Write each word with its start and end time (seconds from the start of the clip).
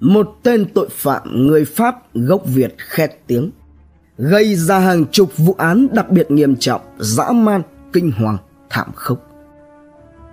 một 0.00 0.36
tên 0.42 0.66
tội 0.74 0.88
phạm 0.90 1.46
người 1.46 1.64
Pháp 1.64 2.14
gốc 2.14 2.42
Việt 2.46 2.74
khét 2.78 3.10
tiếng, 3.26 3.50
gây 4.18 4.54
ra 4.54 4.78
hàng 4.78 5.04
chục 5.06 5.36
vụ 5.36 5.54
án 5.58 5.86
đặc 5.92 6.10
biệt 6.10 6.30
nghiêm 6.30 6.56
trọng, 6.56 6.80
dã 6.98 7.30
man, 7.32 7.62
kinh 7.92 8.12
hoàng, 8.12 8.36
thảm 8.70 8.88
khốc. 8.94 9.18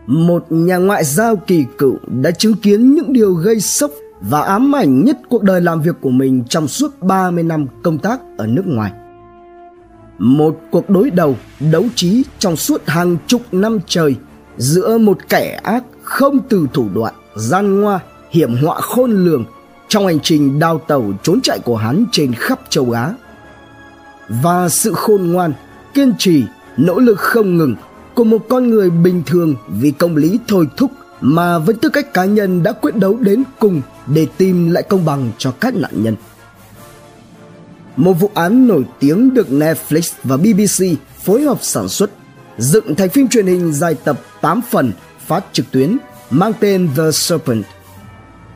Một 0.07 0.45
nhà 0.49 0.77
ngoại 0.77 1.03
giao 1.03 1.35
kỳ 1.35 1.65
cựu 1.77 1.97
đã 2.21 2.31
chứng 2.31 2.53
kiến 2.53 2.95
những 2.95 3.13
điều 3.13 3.33
gây 3.33 3.59
sốc 3.59 3.91
và 4.21 4.41
ám 4.41 4.75
ảnh 4.75 5.03
nhất 5.03 5.17
cuộc 5.29 5.43
đời 5.43 5.61
làm 5.61 5.81
việc 5.81 5.95
của 6.01 6.09
mình 6.09 6.43
trong 6.49 6.67
suốt 6.67 7.01
30 7.01 7.43
năm 7.43 7.65
công 7.83 7.97
tác 7.97 8.19
ở 8.37 8.47
nước 8.47 8.63
ngoài. 8.65 8.91
Một 10.17 10.59
cuộc 10.71 10.89
đối 10.89 11.09
đầu, 11.09 11.35
đấu 11.71 11.83
trí 11.95 12.23
trong 12.39 12.55
suốt 12.55 12.81
hàng 12.85 13.17
chục 13.27 13.41
năm 13.51 13.79
trời 13.87 14.15
giữa 14.57 14.97
một 14.97 15.17
kẻ 15.29 15.59
ác 15.63 15.83
không 16.03 16.39
từ 16.49 16.67
thủ 16.73 16.87
đoạn, 16.93 17.13
gian 17.35 17.81
ngoa, 17.81 17.99
hiểm 18.29 18.55
họa 18.63 18.81
khôn 18.81 19.11
lường 19.11 19.45
trong 19.87 20.07
hành 20.07 20.19
trình 20.19 20.59
đào 20.59 20.81
tẩu 20.87 21.13
trốn 21.23 21.41
chạy 21.41 21.59
của 21.59 21.75
hắn 21.75 22.05
trên 22.11 22.33
khắp 22.33 22.59
châu 22.69 22.91
Á. 22.91 23.13
Và 24.29 24.69
sự 24.69 24.93
khôn 24.93 25.31
ngoan, 25.31 25.53
kiên 25.93 26.13
trì, 26.17 26.43
nỗ 26.77 26.99
lực 26.99 27.19
không 27.19 27.57
ngừng 27.57 27.75
của 28.15 28.23
một 28.23 28.45
con 28.49 28.69
người 28.69 28.89
bình 28.89 29.23
thường 29.25 29.55
vì 29.67 29.91
công 29.91 30.15
lý 30.15 30.39
thôi 30.47 30.67
thúc 30.77 30.91
mà 31.21 31.59
với 31.59 31.75
tư 31.81 31.89
cách 31.89 32.13
cá 32.13 32.25
nhân 32.25 32.63
đã 32.63 32.71
quyết 32.71 32.95
đấu 32.95 33.17
đến 33.19 33.43
cùng 33.59 33.81
để 34.07 34.27
tìm 34.37 34.71
lại 34.71 34.83
công 34.83 35.05
bằng 35.05 35.31
cho 35.37 35.51
các 35.51 35.75
nạn 35.75 35.91
nhân. 36.03 36.15
Một 37.95 38.13
vụ 38.13 38.31
án 38.33 38.67
nổi 38.67 38.83
tiếng 38.99 39.33
được 39.33 39.47
Netflix 39.49 40.13
và 40.23 40.37
BBC 40.37 40.99
phối 41.23 41.41
hợp 41.41 41.57
sản 41.61 41.87
xuất, 41.87 42.09
dựng 42.57 42.95
thành 42.95 43.09
phim 43.09 43.27
truyền 43.27 43.47
hình 43.47 43.73
dài 43.73 43.95
tập 44.03 44.21
8 44.41 44.61
phần 44.69 44.91
phát 45.27 45.45
trực 45.51 45.71
tuyến 45.71 45.97
mang 46.29 46.53
tên 46.59 46.89
The 46.97 47.11
Serpent. 47.11 47.63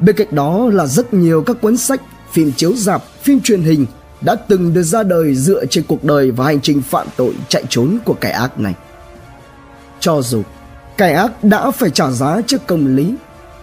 Bên 0.01 0.15
cạnh 0.15 0.27
đó 0.31 0.69
là 0.71 0.85
rất 0.85 1.13
nhiều 1.13 1.43
các 1.43 1.61
cuốn 1.61 1.77
sách, 1.77 2.01
phim 2.31 2.51
chiếu 2.51 2.73
rạp, 2.75 3.03
phim 3.21 3.41
truyền 3.41 3.61
hình 3.61 3.85
đã 4.21 4.35
từng 4.35 4.73
được 4.73 4.83
ra 4.83 5.03
đời 5.03 5.35
dựa 5.35 5.65
trên 5.65 5.83
cuộc 5.87 6.03
đời 6.03 6.31
và 6.31 6.45
hành 6.45 6.61
trình 6.61 6.81
phạm 6.81 7.07
tội 7.15 7.33
chạy 7.47 7.63
trốn 7.69 7.97
của 8.05 8.15
kẻ 8.21 8.29
ác 8.29 8.59
này. 8.59 8.73
Cho 9.99 10.21
dù 10.21 10.43
kẻ 10.97 11.13
ác 11.13 11.43
đã 11.43 11.71
phải 11.71 11.89
trả 11.89 12.11
giá 12.11 12.41
trước 12.47 12.67
công 12.67 12.95
lý, 12.95 13.15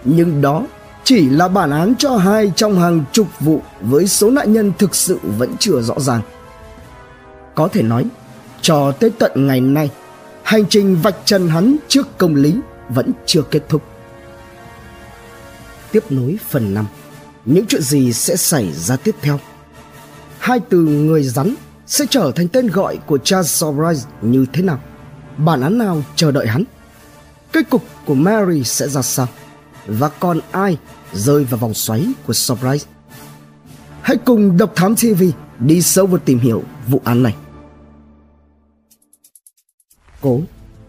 nhưng 0.05 0.41
đó 0.41 0.67
chỉ 1.05 1.28
là 1.28 1.48
bản 1.48 1.70
án 1.70 1.95
cho 1.98 2.17
hai 2.17 2.52
trong 2.56 2.80
hàng 2.80 3.05
chục 3.12 3.27
vụ 3.41 3.61
với 3.80 4.06
số 4.06 4.30
nạn 4.30 4.52
nhân 4.52 4.73
thực 4.78 4.95
sự 4.95 5.19
vẫn 5.39 5.56
chưa 5.58 5.80
rõ 5.80 5.95
ràng. 5.98 6.20
Có 7.55 7.69
thể 7.69 7.83
nói, 7.83 8.05
cho 8.61 8.92
tới 8.92 9.11
tận 9.19 9.47
ngày 9.47 9.61
nay, 9.61 9.91
hành 10.42 10.64
trình 10.69 10.97
vạch 11.02 11.17
trần 11.25 11.48
hắn 11.48 11.77
trước 11.89 12.19
công 12.19 12.34
lý 12.34 12.55
vẫn 12.89 13.12
chưa 13.27 13.42
kết 13.42 13.62
thúc. 13.69 13.83
Tiếp 15.92 16.03
nối 16.11 16.39
phần 16.48 16.75
5 16.75 16.86
Những 17.44 17.67
chuyện 17.69 17.83
gì 17.83 18.12
sẽ 18.12 18.36
xảy 18.36 18.72
ra 18.72 18.97
tiếp 18.97 19.14
theo? 19.22 19.41
Hai 20.39 20.61
từ 20.61 20.78
người 20.78 21.22
rắn 21.22 21.55
sẽ 21.86 22.05
trở 22.11 22.33
thành 22.34 22.48
tên 22.48 22.67
gọi 22.67 22.98
của 23.06 23.19
Charles 23.19 23.50
Sobrice 23.50 24.11
như 24.22 24.47
thế 24.53 24.62
nào? 24.62 24.80
Bản 25.36 25.61
án 25.61 25.78
nào 25.78 26.03
chờ 26.17 26.30
đợi 26.30 26.47
hắn? 26.47 26.64
Kết 27.53 27.70
cục 27.70 27.83
của 28.06 28.14
Mary 28.14 28.64
sẽ 28.64 28.89
ra 28.89 29.03
sao? 29.03 29.27
Và 29.86 30.08
còn 30.08 30.41
ai 30.50 30.78
rơi 31.12 31.45
vào 31.45 31.58
vòng 31.58 31.75
xoáy 31.75 32.06
của 32.27 32.33
Surprise? 32.33 32.86
Hãy 34.02 34.17
cùng 34.17 34.56
Độc 34.56 34.73
Thám 34.77 34.95
TV 34.95 35.23
đi 35.58 35.83
sâu 35.83 36.06
vào 36.06 36.19
tìm 36.19 36.39
hiểu 36.39 36.62
vụ 36.89 37.00
án 37.05 37.23
này. 37.23 37.34
Cố 40.20 40.41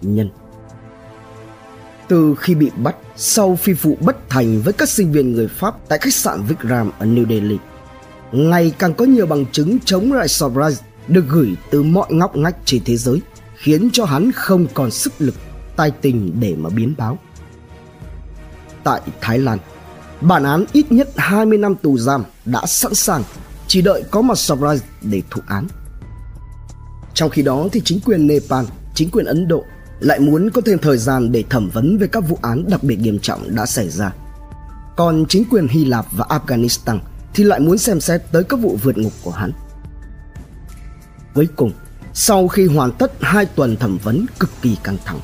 nhân 0.02 0.30
từ 2.10 2.36
khi 2.40 2.56
bị 2.56 2.72
bắt 2.84 2.96
sau 3.16 3.56
phi 3.56 3.74
vụ 3.74 3.98
bất 4.02 4.30
thành 4.30 4.62
với 4.62 4.74
các 4.74 4.90
sinh 4.90 5.12
viên 5.12 5.32
người 5.32 5.48
Pháp 5.48 5.76
tại 5.88 6.00
khách 6.00 6.14
sạn 6.14 6.44
Vikram 6.44 6.92
ở 7.00 7.06
New 7.06 7.30
Delhi. 7.30 7.58
Ngày 8.32 8.74
càng 8.80 8.94
có 8.94 9.06
nhiều 9.06 9.26
bằng 9.26 9.46
chứng 9.52 9.78
chống 9.86 10.14
lại 10.14 10.28
Sobraj 10.28 10.72
được 11.08 11.26
gửi 11.30 11.56
từ 11.72 11.84
mọi 11.84 12.14
ngóc 12.14 12.36
ngách 12.36 12.56
trên 12.66 12.84
thế 12.86 12.98
giới, 12.98 13.22
khiến 13.56 13.90
cho 13.94 14.06
hắn 14.06 14.31
không 14.31 14.68
còn 14.74 14.92
sức 14.92 15.14
lực, 15.19 15.36
tài 15.75 15.92
tình 15.92 16.40
để 16.40 16.56
mà 16.58 16.69
biến 16.69 16.94
báo. 16.98 17.18
Tại 18.84 19.02
Thái 19.22 19.40
Lan, 19.40 19.59
bản 20.22 20.44
án 20.44 20.66
ít 20.74 20.92
nhất 20.92 21.09
20 21.18 21.58
năm 21.58 21.75
tù 21.75 21.98
giam 21.98 22.24
đã 22.46 22.66
sẵn 22.66 22.94
sàng, 22.94 23.24
chỉ 23.68 23.81
đợi 23.81 24.03
có 24.12 24.22
mặt 24.22 24.38
Sobraj 24.38 24.78
để 25.02 25.22
thụ 25.30 25.42
án. 25.48 25.68
Trong 27.14 27.30
khi 27.30 27.42
đó 27.42 27.68
thì 27.72 27.81
chính 27.86 28.00
quyền 28.00 28.28
Nepal, 28.28 28.66
chính 28.94 29.09
quyền 29.09 29.25
Ấn 29.25 29.48
Độ 29.48 29.64
lại 30.00 30.20
muốn 30.20 30.50
có 30.50 30.62
thêm 30.66 30.80
thời 30.80 30.98
gian 30.98 31.32
để 31.32 31.44
thẩm 31.50 31.70
vấn 31.70 31.98
về 31.98 32.08
các 32.08 32.20
vụ 32.20 32.40
án 32.42 32.66
đặc 32.70 32.84
biệt 32.84 33.00
nghiêm 33.00 33.20
trọng 33.20 33.56
đã 33.56 33.66
xảy 33.66 33.90
ra. 33.90 34.14
Còn 34.98 35.26
chính 35.30 35.44
quyền 35.52 35.68
Hy 35.68 35.86
Lạp 35.86 36.06
và 36.12 36.26
Afghanistan 36.30 37.00
thì 37.34 37.44
lại 37.44 37.60
muốn 37.60 37.78
xem 37.78 38.02
xét 38.02 38.22
tới 38.32 38.44
các 38.44 38.60
vụ 38.60 38.78
vượt 38.84 38.98
ngục 38.98 39.14
của 39.24 39.32
hắn. 39.32 39.52
Cuối 41.34 41.48
cùng, 41.56 41.72
sau 42.14 42.48
khi 42.48 42.66
hoàn 42.66 42.92
tất 42.92 43.12
hai 43.22 43.46
tuần 43.46 43.76
thẩm 43.76 43.98
vấn 44.04 44.26
cực 44.40 44.50
kỳ 44.62 44.78
căng 44.84 44.98
thẳng, 45.06 45.20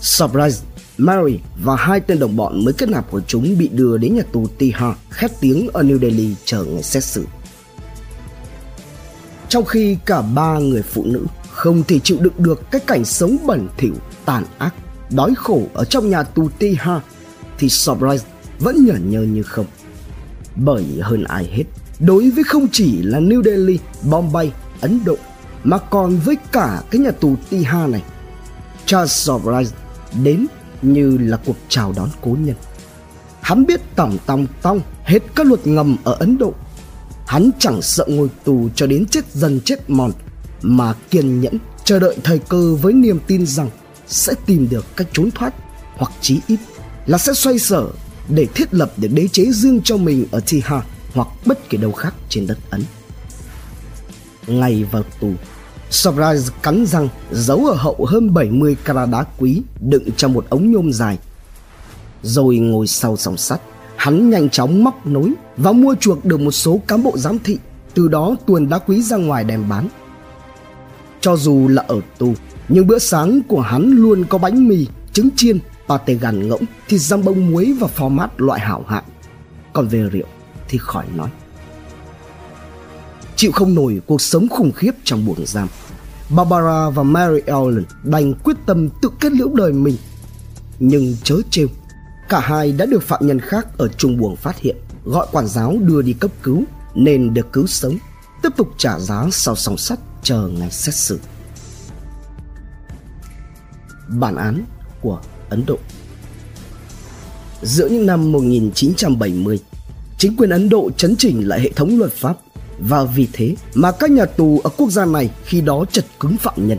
Surprise, 0.00 0.64
Mary 0.98 1.38
và 1.64 1.76
hai 1.76 2.00
tên 2.00 2.18
đồng 2.18 2.36
bọn 2.36 2.64
mới 2.64 2.74
kết 2.74 2.88
nạp 2.88 3.10
của 3.10 3.20
chúng 3.26 3.58
bị 3.58 3.68
đưa 3.68 3.98
đến 3.98 4.16
nhà 4.16 4.22
tù 4.32 4.46
Tihar 4.58 4.94
khét 5.10 5.30
tiếng 5.40 5.68
ở 5.72 5.82
New 5.82 5.98
Delhi 5.98 6.34
chờ 6.44 6.64
ngày 6.64 6.82
xét 6.82 7.04
xử. 7.04 7.26
Trong 9.48 9.64
khi 9.64 9.96
cả 10.06 10.22
ba 10.22 10.58
người 10.58 10.82
phụ 10.82 11.04
nữ 11.04 11.24
không 11.58 11.82
thể 11.88 11.98
chịu 11.98 12.18
đựng 12.20 12.32
được 12.38 12.70
cái 12.70 12.80
cảnh 12.86 13.04
sống 13.04 13.36
bẩn 13.46 13.68
thỉu, 13.76 13.94
tàn 14.24 14.44
ác, 14.58 14.74
đói 15.10 15.34
khổ 15.34 15.62
ở 15.74 15.84
trong 15.84 16.10
nhà 16.10 16.22
tù 16.22 16.48
Tiha 16.58 17.00
thì 17.58 17.68
Surprise 17.68 18.26
vẫn 18.58 18.86
nhởn 18.86 19.10
nhơ 19.10 19.20
như 19.20 19.42
không. 19.42 19.66
Bởi 20.56 20.84
hơn 21.02 21.24
ai 21.24 21.44
hết, 21.44 21.64
đối 22.00 22.30
với 22.30 22.44
không 22.44 22.66
chỉ 22.72 23.02
là 23.02 23.20
New 23.20 23.42
Delhi, 23.42 23.78
Bombay, 24.10 24.52
Ấn 24.80 25.00
Độ 25.04 25.16
mà 25.64 25.78
còn 25.78 26.18
với 26.24 26.36
cả 26.52 26.82
cái 26.90 27.00
nhà 27.00 27.10
tù 27.10 27.36
Tiha 27.50 27.86
này, 27.86 28.02
Charles 28.86 29.28
Surprise 29.28 29.76
đến 30.24 30.46
như 30.82 31.18
là 31.20 31.36
cuộc 31.36 31.56
chào 31.68 31.92
đón 31.96 32.08
cố 32.20 32.36
nhân. 32.40 32.56
Hắn 33.40 33.66
biết 33.66 33.80
tổng 33.96 34.16
tòng 34.26 34.46
tong 34.62 34.80
hết 35.04 35.22
các 35.34 35.46
luật 35.46 35.66
ngầm 35.66 35.96
ở 36.04 36.12
Ấn 36.12 36.38
Độ. 36.38 36.54
Hắn 37.26 37.50
chẳng 37.58 37.82
sợ 37.82 38.04
ngồi 38.08 38.28
tù 38.44 38.68
cho 38.74 38.86
đến 38.86 39.06
chết 39.06 39.32
dần 39.32 39.60
chết 39.64 39.90
mòn 39.90 40.12
mà 40.62 40.94
kiên 41.10 41.40
nhẫn 41.40 41.58
chờ 41.84 41.98
đợi 41.98 42.16
thời 42.24 42.38
cơ 42.38 42.74
với 42.74 42.92
niềm 42.92 43.20
tin 43.26 43.46
rằng 43.46 43.70
sẽ 44.06 44.34
tìm 44.46 44.68
được 44.70 44.96
cách 44.96 45.08
trốn 45.12 45.30
thoát 45.30 45.54
hoặc 45.96 46.12
chí 46.20 46.40
ít 46.46 46.58
là 47.06 47.18
sẽ 47.18 47.32
xoay 47.32 47.58
sở 47.58 47.88
để 48.28 48.46
thiết 48.54 48.74
lập 48.74 48.92
được 48.96 49.08
đế 49.08 49.28
chế 49.28 49.44
riêng 49.52 49.80
cho 49.84 49.96
mình 49.96 50.26
ở 50.30 50.40
Tiha 50.50 50.82
hoặc 51.14 51.28
bất 51.46 51.68
kỳ 51.68 51.78
đâu 51.78 51.92
khác 51.92 52.14
trên 52.28 52.46
đất 52.46 52.58
Ấn. 52.70 52.82
Ngày 54.46 54.84
vào 54.92 55.02
tù, 55.20 55.32
Surprise 55.90 56.52
cắn 56.62 56.86
răng 56.86 57.08
giấu 57.32 57.66
ở 57.66 57.74
hậu 57.74 58.04
hơn 58.04 58.34
70 58.34 58.76
carat 58.84 59.08
đá 59.10 59.24
quý 59.38 59.62
đựng 59.80 60.10
trong 60.16 60.32
một 60.32 60.46
ống 60.50 60.72
nhôm 60.72 60.92
dài. 60.92 61.18
Rồi 62.22 62.56
ngồi 62.56 62.86
sau 62.86 63.16
sòng 63.16 63.36
sắt, 63.36 63.60
hắn 63.96 64.30
nhanh 64.30 64.50
chóng 64.50 64.84
móc 64.84 65.06
nối 65.06 65.32
và 65.56 65.72
mua 65.72 65.94
chuộc 66.00 66.24
được 66.24 66.40
một 66.40 66.50
số 66.50 66.80
cán 66.86 67.02
bộ 67.02 67.18
giám 67.18 67.38
thị, 67.38 67.58
từ 67.94 68.08
đó 68.08 68.36
tuồn 68.46 68.68
đá 68.68 68.78
quý 68.78 69.02
ra 69.02 69.16
ngoài 69.16 69.44
đem 69.44 69.68
bán 69.68 69.88
cho 71.20 71.36
dù 71.36 71.68
là 71.68 71.84
ở 71.88 72.00
tù, 72.18 72.34
nhưng 72.68 72.86
bữa 72.86 72.98
sáng 72.98 73.40
của 73.48 73.60
hắn 73.60 73.90
luôn 73.90 74.24
có 74.24 74.38
bánh 74.38 74.68
mì, 74.68 74.86
trứng 75.12 75.28
chiên, 75.36 75.58
pate 75.88 76.14
gàn 76.14 76.48
ngỗng, 76.48 76.64
thịt 76.88 77.00
răm 77.00 77.24
bông 77.24 77.50
muối 77.50 77.76
và 77.80 77.88
format 77.96 78.28
loại 78.36 78.60
hảo 78.60 78.84
hạng. 78.88 79.04
Còn 79.72 79.88
về 79.88 80.02
rượu 80.12 80.26
thì 80.68 80.78
khỏi 80.78 81.06
nói. 81.14 81.28
Chịu 83.36 83.52
không 83.52 83.74
nổi 83.74 84.00
cuộc 84.06 84.20
sống 84.20 84.48
khủng 84.48 84.72
khiếp 84.72 84.92
trong 85.04 85.26
buồng 85.26 85.46
giam, 85.46 85.68
Barbara 86.30 86.90
và 86.90 87.02
Mary 87.02 87.40
Ellen 87.46 87.84
đành 88.02 88.34
quyết 88.34 88.56
tâm 88.66 88.88
tự 89.02 89.10
kết 89.20 89.32
liễu 89.32 89.48
đời 89.54 89.72
mình. 89.72 89.96
Nhưng 90.78 91.16
chớ 91.22 91.36
trêu, 91.50 91.66
cả 92.28 92.40
hai 92.40 92.72
đã 92.72 92.86
được 92.86 93.02
phạm 93.02 93.26
nhân 93.26 93.40
khác 93.40 93.78
ở 93.78 93.88
chung 93.88 94.16
buồng 94.16 94.36
phát 94.36 94.58
hiện, 94.58 94.76
gọi 95.04 95.26
quản 95.32 95.46
giáo 95.46 95.76
đưa 95.80 96.02
đi 96.02 96.12
cấp 96.12 96.30
cứu 96.42 96.62
nên 96.94 97.34
được 97.34 97.52
cứu 97.52 97.66
sống, 97.66 97.96
tiếp 98.42 98.48
tục 98.56 98.68
trả 98.78 98.98
giá 98.98 99.26
sau 99.30 99.56
song 99.56 99.76
sắt 99.76 99.98
chờ 100.22 100.48
ngày 100.58 100.70
xét 100.70 100.94
xử. 100.94 101.20
Bản 104.08 104.36
án 104.36 104.64
của 105.00 105.20
Ấn 105.50 105.66
Độ 105.66 105.78
Giữa 107.62 107.88
những 107.88 108.06
năm 108.06 108.32
1970, 108.32 109.58
chính 110.18 110.36
quyền 110.36 110.50
Ấn 110.50 110.68
Độ 110.68 110.90
chấn 110.96 111.16
chỉnh 111.16 111.48
lại 111.48 111.60
hệ 111.60 111.70
thống 111.72 111.98
luật 111.98 112.12
pháp 112.12 112.36
và 112.78 113.04
vì 113.04 113.28
thế 113.32 113.54
mà 113.74 113.92
các 113.92 114.10
nhà 114.10 114.24
tù 114.24 114.60
ở 114.64 114.70
quốc 114.76 114.90
gia 114.90 115.04
này 115.04 115.30
khi 115.44 115.60
đó 115.60 115.84
chật 115.92 116.04
cứng 116.20 116.36
phạm 116.36 116.68
nhân. 116.68 116.78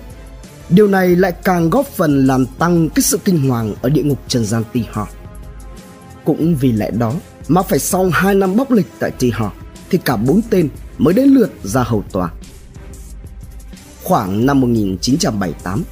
Điều 0.70 0.88
này 0.88 1.16
lại 1.16 1.32
càng 1.44 1.70
góp 1.70 1.86
phần 1.88 2.28
làm 2.28 2.46
tăng 2.46 2.90
cái 2.90 3.04
sự 3.04 3.20
kinh 3.26 3.50
hoàng 3.50 3.74
ở 3.82 3.90
địa 3.90 4.04
ngục 4.04 4.20
trần 4.28 4.46
gian 4.46 4.64
Tihar. 4.74 5.08
Cũng 6.26 6.56
vì 6.56 6.72
lẽ 6.72 6.92
đó 6.92 7.14
mà 7.48 7.62
phải 7.62 7.80
sau 7.80 8.10
2 8.14 8.36
năm 8.36 8.56
bóc 8.56 8.72
lịch 8.72 8.88
tại 9.00 9.12
Tihar 9.12 9.52
thì 9.90 9.98
cả 10.06 10.16
bốn 10.16 10.42
tên 10.50 10.70
mới 10.98 11.14
đến 11.14 11.28
lượt 11.30 11.52
ra 11.64 11.84
hầu 11.84 12.04
tòa 12.12 12.32
khoảng 14.10 14.46
năm 14.46 14.62
1978. 14.62 15.84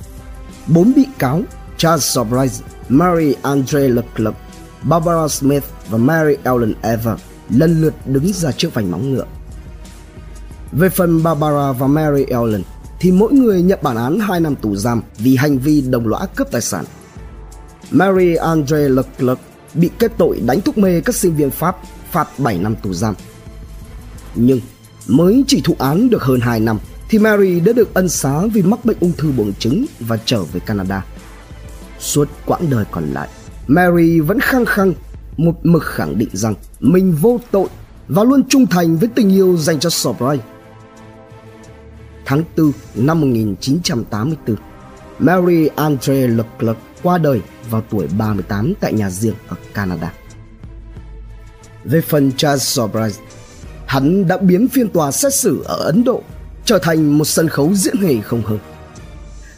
Bốn 0.67 0.93
bị 0.95 1.05
cáo 1.19 1.41
Charles 1.77 2.17
Sobrise, 2.17 2.65
Mary 2.89 3.35
Andre 3.41 3.79
Leclerc, 3.79 4.35
Barbara 4.83 5.27
Smith 5.27 5.63
và 5.89 5.97
Mary 5.97 6.35
Ellen 6.43 6.73
Ever 6.81 7.19
lần 7.49 7.81
lượt 7.81 7.93
đứng 8.05 8.33
ra 8.33 8.51
trước 8.51 8.73
vành 8.73 8.91
móng 8.91 9.13
ngựa. 9.13 9.25
Về 10.71 10.89
phần 10.89 11.23
Barbara 11.23 11.71
và 11.71 11.87
Mary 11.87 12.23
Ellen 12.23 12.63
thì 12.99 13.11
mỗi 13.11 13.33
người 13.33 13.61
nhận 13.61 13.79
bản 13.81 13.95
án 13.95 14.19
2 14.19 14.39
năm 14.39 14.55
tù 14.55 14.75
giam 14.75 15.01
vì 15.17 15.35
hành 15.35 15.57
vi 15.57 15.81
đồng 15.81 16.07
lõa 16.07 16.25
cướp 16.35 16.51
tài 16.51 16.61
sản. 16.61 16.85
Mary 17.91 18.35
Andre 18.35 18.89
Leclerc 18.89 19.39
bị 19.73 19.89
kết 19.99 20.11
tội 20.17 20.41
đánh 20.45 20.61
thuốc 20.61 20.77
mê 20.77 21.01
các 21.01 21.15
sinh 21.15 21.35
viên 21.35 21.49
Pháp 21.49 21.77
phạt 22.11 22.39
7 22.39 22.57
năm 22.57 22.75
tù 22.83 22.93
giam. 22.93 23.15
Nhưng 24.35 24.59
mới 25.07 25.43
chỉ 25.47 25.61
thụ 25.61 25.75
án 25.79 26.09
được 26.09 26.23
hơn 26.23 26.39
2 26.39 26.59
năm 26.59 26.79
thì 27.09 27.19
Mary 27.19 27.59
đã 27.59 27.73
được 27.73 27.93
ân 27.93 28.09
xá 28.09 28.41
vì 28.53 28.61
mắc 28.61 28.85
bệnh 28.85 28.97
ung 28.99 29.11
thư 29.17 29.31
buồng 29.31 29.53
trứng 29.53 29.85
và 29.99 30.17
trở 30.25 30.43
về 30.43 30.59
Canada. 30.59 31.05
Suốt 31.99 32.29
quãng 32.45 32.69
đời 32.69 32.85
còn 32.91 33.11
lại, 33.13 33.29
Mary 33.67 34.19
vẫn 34.19 34.39
khăng 34.39 34.65
khăng 34.65 34.93
một 35.37 35.65
mực 35.65 35.83
khẳng 35.83 36.17
định 36.17 36.29
rằng 36.33 36.55
mình 36.79 37.11
vô 37.21 37.39
tội 37.51 37.67
và 38.07 38.23
luôn 38.23 38.43
trung 38.49 38.67
thành 38.67 38.97
với 38.97 39.09
tình 39.15 39.29
yêu 39.29 39.57
dành 39.57 39.79
cho 39.79 39.89
Sobray. 39.89 40.39
Tháng 42.25 42.43
4 42.57 42.71
năm 42.95 43.21
1984, 43.21 44.55
Mary 45.19 45.67
Andre 45.67 46.27
Leclerc 46.27 46.77
qua 47.03 47.17
đời 47.17 47.41
vào 47.69 47.83
tuổi 47.89 48.07
38 48.17 48.73
tại 48.79 48.93
nhà 48.93 49.09
riêng 49.09 49.35
ở 49.47 49.55
Canada. 49.73 50.13
Về 51.83 52.01
phần 52.01 52.31
Charles 52.31 52.79
Sobray, 52.79 53.11
hắn 53.85 54.27
đã 54.27 54.37
biến 54.37 54.67
phiên 54.67 54.89
tòa 54.89 55.11
xét 55.11 55.33
xử 55.33 55.63
ở 55.65 55.75
Ấn 55.75 56.03
Độ 56.03 56.23
trở 56.67 56.79
thành 56.79 57.17
một 57.17 57.25
sân 57.25 57.49
khấu 57.49 57.73
diễn 57.73 57.95
nghề 58.01 58.21
không 58.21 58.41
hơn. 58.41 58.59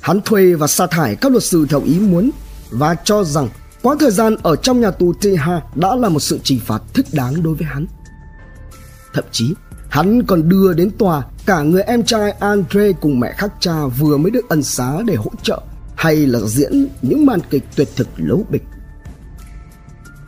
Hắn 0.01 0.21
thuê 0.21 0.53
và 0.53 0.67
sa 0.67 0.87
thải 0.87 1.15
các 1.15 1.31
luật 1.31 1.43
sư 1.43 1.65
theo 1.69 1.81
ý 1.83 1.99
muốn 1.99 2.31
và 2.69 2.95
cho 3.03 3.23
rằng 3.23 3.49
quãng 3.81 3.99
thời 3.99 4.11
gian 4.11 4.35
ở 4.43 4.55
trong 4.55 4.81
nhà 4.81 4.91
tù 4.91 5.13
Teha 5.13 5.61
đã 5.75 5.95
là 5.95 6.09
một 6.09 6.19
sự 6.19 6.39
trừng 6.43 6.59
phạt 6.65 6.81
thích 6.93 7.05
đáng 7.11 7.43
đối 7.43 7.55
với 7.55 7.67
hắn. 7.67 7.85
Thậm 9.13 9.23
chí, 9.31 9.53
hắn 9.89 10.23
còn 10.23 10.49
đưa 10.49 10.73
đến 10.73 10.91
tòa 10.97 11.23
cả 11.45 11.61
người 11.61 11.81
em 11.81 12.03
trai 12.03 12.31
Andre 12.31 12.91
cùng 12.91 13.19
mẹ 13.19 13.33
khác 13.37 13.51
cha 13.59 13.85
vừa 13.85 14.17
mới 14.17 14.31
được 14.31 14.49
ân 14.49 14.63
xá 14.63 15.01
để 15.05 15.15
hỗ 15.15 15.31
trợ 15.43 15.61
hay 15.95 16.15
là 16.15 16.39
diễn 16.39 16.87
những 17.01 17.25
màn 17.25 17.39
kịch 17.49 17.63
tuyệt 17.75 17.89
thực 17.95 18.07
lấu 18.17 18.45
bịch. 18.49 18.63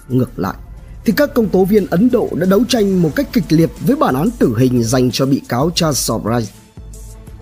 Ngược 0.09 0.39
lại, 0.39 0.55
thì 1.05 1.13
các 1.17 1.33
công 1.33 1.49
tố 1.49 1.65
viên 1.65 1.87
Ấn 1.87 2.09
Độ 2.11 2.29
đã 2.33 2.45
đấu 2.45 2.63
tranh 2.67 3.01
một 3.01 3.11
cách 3.15 3.27
kịch 3.33 3.43
liệt 3.49 3.69
với 3.79 3.95
bản 3.95 4.15
án 4.15 4.29
tử 4.39 4.55
hình 4.57 4.83
dành 4.83 5.11
cho 5.11 5.25
bị 5.25 5.41
cáo 5.49 5.71
Charles 5.75 6.09
Sobray. 6.09 6.47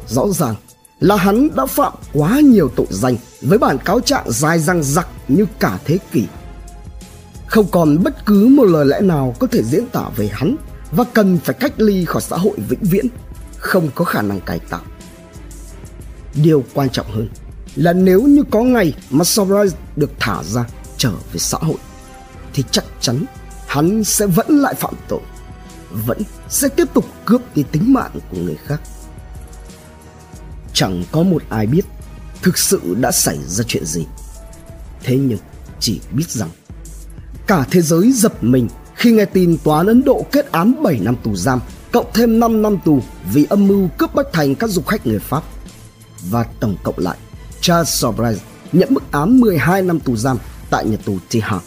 Rõ 0.10 0.28
ràng 0.34 0.56
là 1.00 1.16
hắn 1.16 1.56
đã 1.56 1.66
phạm 1.66 1.94
quá 2.14 2.40
nhiều 2.40 2.72
tội 2.76 2.88
danh 2.90 3.16
với 3.42 3.58
bản 3.58 3.78
cáo 3.86 4.00
trạng 4.00 4.32
dài 4.32 4.60
răng 4.60 4.84
rặc 4.84 5.08
như 5.28 5.46
cả 5.60 5.80
thế 5.86 5.98
kỷ. 6.12 6.24
Không 7.48 7.66
còn 7.72 8.04
bất 8.04 8.26
cứ 8.26 8.48
một 8.48 8.64
lời 8.64 8.86
lẽ 8.86 9.02
nào 9.02 9.36
có 9.40 9.48
thể 9.48 9.64
diễn 9.64 9.88
tả 9.88 10.10
về 10.16 10.30
hắn 10.34 10.56
và 10.92 11.04
cần 11.14 11.40
phải 11.44 11.56
cách 11.60 11.74
ly 11.78 12.06
khỏi 12.06 12.22
xã 12.22 12.38
hội 12.38 12.58
vĩnh 12.70 12.84
viễn, 12.84 13.06
không 13.58 13.90
có 13.96 14.06
khả 14.06 14.22
năng 14.22 14.42
cải 14.42 14.60
tạo. 14.60 14.82
Điều 16.36 16.64
quan 16.74 16.90
trọng 16.90 17.12
hơn 17.12 17.30
là 17.76 17.94
nếu 17.94 18.22
như 18.22 18.44
có 18.52 18.62
ngày 18.62 18.94
mà 19.10 19.24
Sobrais 19.24 19.74
được 19.96 20.12
thả 20.20 20.44
ra 20.44 20.66
trở 20.98 21.12
về 21.12 21.40
xã 21.40 21.58
hội 21.62 21.78
thì 22.54 22.64
chắc 22.72 22.86
chắn 23.02 23.26
hắn 23.68 24.04
sẽ 24.04 24.26
vẫn 24.26 24.60
lại 24.60 24.74
phạm 24.74 24.94
tội, 25.08 25.22
vẫn 26.06 26.22
sẽ 26.50 26.68
tiếp 26.68 26.88
tục 26.94 27.06
cướp 27.26 27.42
đi 27.56 27.64
tính 27.72 27.94
mạng 27.94 28.12
của 28.32 28.38
người 28.38 28.58
khác 28.66 28.82
chẳng 30.80 31.04
có 31.12 31.24
một 31.24 31.44
ai 31.50 31.66
biết 31.68 31.86
thực 32.42 32.58
sự 32.58 32.96
đã 33.00 33.12
xảy 33.12 33.38
ra 33.48 33.64
chuyện 33.68 33.86
gì. 33.86 34.06
Thế 35.04 35.18
nhưng 35.18 35.38
chỉ 35.80 36.00
biết 36.12 36.30
rằng, 36.30 36.50
cả 37.48 37.66
thế 37.72 37.81
giới 37.81 38.12
giật 38.12 38.44
mình 38.44 38.68
khi 38.96 39.12
nghe 39.12 39.26
tin 39.26 39.58
tòa 39.64 39.78
án 39.78 39.88
Ấn 39.88 40.04
Độ 40.04 40.26
kết 40.31 40.52
án 40.52 40.84
7 40.84 41.00
năm 41.02 41.16
tù 41.24 41.36
giam, 41.36 41.60
cộng 41.92 42.06
thêm 42.14 42.40
5 42.40 42.62
năm 42.62 42.78
tù 42.86 43.02
vì 43.34 43.46
âm 43.50 43.68
mưu 43.68 43.88
cướp 43.98 44.14
bách 44.14 44.28
thành 44.34 44.56
các 44.56 44.70
du 44.70 44.81
khách 44.81 45.08
người 45.08 45.20
Pháp. 45.20 45.44
Và 46.30 46.44
tổng 46.60 46.76
cộng 46.84 46.98
lại, 46.98 47.18
Charles 47.62 48.04
Sobrais 48.04 48.38
nhận 48.72 48.94
mức 48.94 49.04
án 49.12 49.40
12 49.40 49.81
năm 49.81 50.00
tù 50.00 50.16
giam 50.16 50.38
tại 50.70 50.86
nhà 50.86 50.98
tù 51.06 51.18
Tihar 51.30 51.62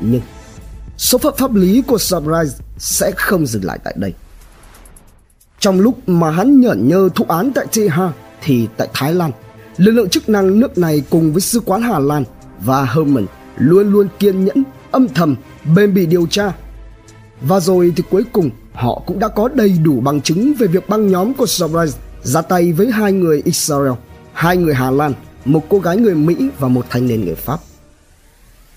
Nhưng 0.00 0.22
số 0.98 1.18
phận 1.18 1.34
pháp 1.38 1.54
lý 1.54 1.82
của 1.82 1.98
Sobrais 1.98 2.52
sẽ 2.78 3.10
không 3.16 3.46
dừng 3.46 3.64
lại 3.64 3.78
tại 3.84 3.94
đây. 3.96 4.12
Trong 5.62 5.80
lúc 5.80 6.08
mà 6.08 6.30
hắn 6.30 6.60
nhởn 6.60 6.88
nhơ 6.88 7.08
thụ 7.14 7.24
án 7.28 7.52
tại 7.54 7.66
Teha 7.76 8.12
thì 8.42 8.68
tại 8.76 8.88
Thái 8.94 9.14
Lan, 9.14 9.30
lực 9.76 9.90
lượng 9.92 10.08
chức 10.08 10.28
năng 10.28 10.60
nước 10.60 10.78
này 10.78 11.02
cùng 11.10 11.32
với 11.32 11.40
sứ 11.40 11.60
quán 11.60 11.82
Hà 11.82 11.98
Lan 11.98 12.24
và 12.60 12.84
Herman 12.84 13.26
luôn 13.56 13.92
luôn 13.92 14.08
kiên 14.18 14.44
nhẫn, 14.44 14.62
âm 14.90 15.08
thầm, 15.08 15.36
bền 15.74 15.94
bỉ 15.94 16.06
điều 16.06 16.26
tra. 16.26 16.52
Và 17.40 17.60
rồi 17.60 17.92
thì 17.96 18.02
cuối 18.10 18.24
cùng 18.32 18.50
họ 18.72 19.02
cũng 19.06 19.18
đã 19.18 19.28
có 19.28 19.48
đầy 19.54 19.78
đủ 19.82 20.00
bằng 20.00 20.20
chứng 20.20 20.54
về 20.58 20.66
việc 20.66 20.88
băng 20.88 21.10
nhóm 21.10 21.34
của 21.34 21.46
Surprise 21.46 21.98
ra 22.22 22.42
tay 22.42 22.72
với 22.72 22.90
hai 22.90 23.12
người 23.12 23.42
Israel, 23.44 23.92
hai 24.32 24.56
người 24.56 24.74
Hà 24.74 24.90
Lan, 24.90 25.12
một 25.44 25.62
cô 25.68 25.78
gái 25.78 25.96
người 25.96 26.14
Mỹ 26.14 26.36
và 26.58 26.68
một 26.68 26.86
thanh 26.90 27.06
niên 27.06 27.24
người 27.24 27.34
Pháp. 27.34 27.60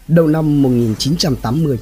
Đầu 0.07 0.27
năm 0.27 0.61
1980, 0.61 1.79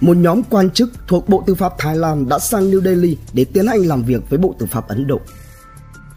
một 0.00 0.16
nhóm 0.16 0.42
quan 0.42 0.70
chức 0.70 0.90
thuộc 1.06 1.28
Bộ 1.28 1.44
Tư 1.46 1.54
pháp 1.54 1.72
Thái 1.78 1.96
Lan 1.96 2.28
đã 2.28 2.38
sang 2.38 2.70
New 2.70 2.82
Delhi 2.82 3.16
để 3.32 3.44
tiến 3.44 3.66
hành 3.66 3.80
làm 3.80 4.02
việc 4.02 4.30
với 4.30 4.38
Bộ 4.38 4.54
Tư 4.58 4.66
pháp 4.66 4.88
Ấn 4.88 5.06
Độ. 5.06 5.20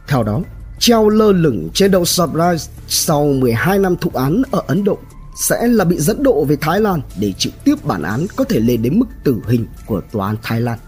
Theo 0.07 0.23
đó, 0.23 0.41
treo 0.79 1.09
lơ 1.09 1.31
lửng 1.31 1.69
trên 1.73 1.91
đầu 1.91 2.05
Surprise 2.05 2.71
sau 2.87 3.25
12 3.25 3.79
năm 3.79 3.95
thụ 4.01 4.11
án 4.13 4.41
ở 4.51 4.63
Ấn 4.67 4.83
Độ 4.83 4.97
sẽ 5.35 5.67
là 5.67 5.85
bị 5.85 5.97
dẫn 5.99 6.23
độ 6.23 6.45
về 6.45 6.55
Thái 6.61 6.79
Lan 6.79 7.01
để 7.19 7.33
chịu 7.37 7.51
tiếp 7.63 7.75
bản 7.85 8.03
án 8.03 8.25
có 8.35 8.43
thể 8.43 8.59
lên 8.59 8.81
đến 8.81 8.99
mức 8.99 9.05
tử 9.23 9.41
hình 9.47 9.65
của 9.85 10.01
tòa 10.11 10.27
án 10.27 10.35
Thái 10.43 10.61
Lan. 10.61 10.79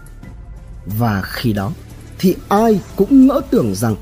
Và 0.86 1.22
khi 1.22 1.52
đó 1.52 1.72
thì 2.18 2.34
ai 2.48 2.80
cũng 2.96 3.26
ngỡ 3.26 3.40
tưởng 3.50 3.74
rằng 3.74 3.96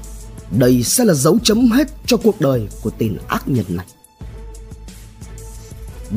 đây 0.58 0.82
sẽ 0.82 1.04
là 1.04 1.14
dấu 1.14 1.38
chấm 1.42 1.70
hết 1.70 1.88
cho 2.06 2.16
cuộc 2.16 2.40
đời 2.40 2.68
của 2.82 2.90
tên 2.98 3.18
ác 3.28 3.48
nhân 3.48 3.64
này. 3.68 3.86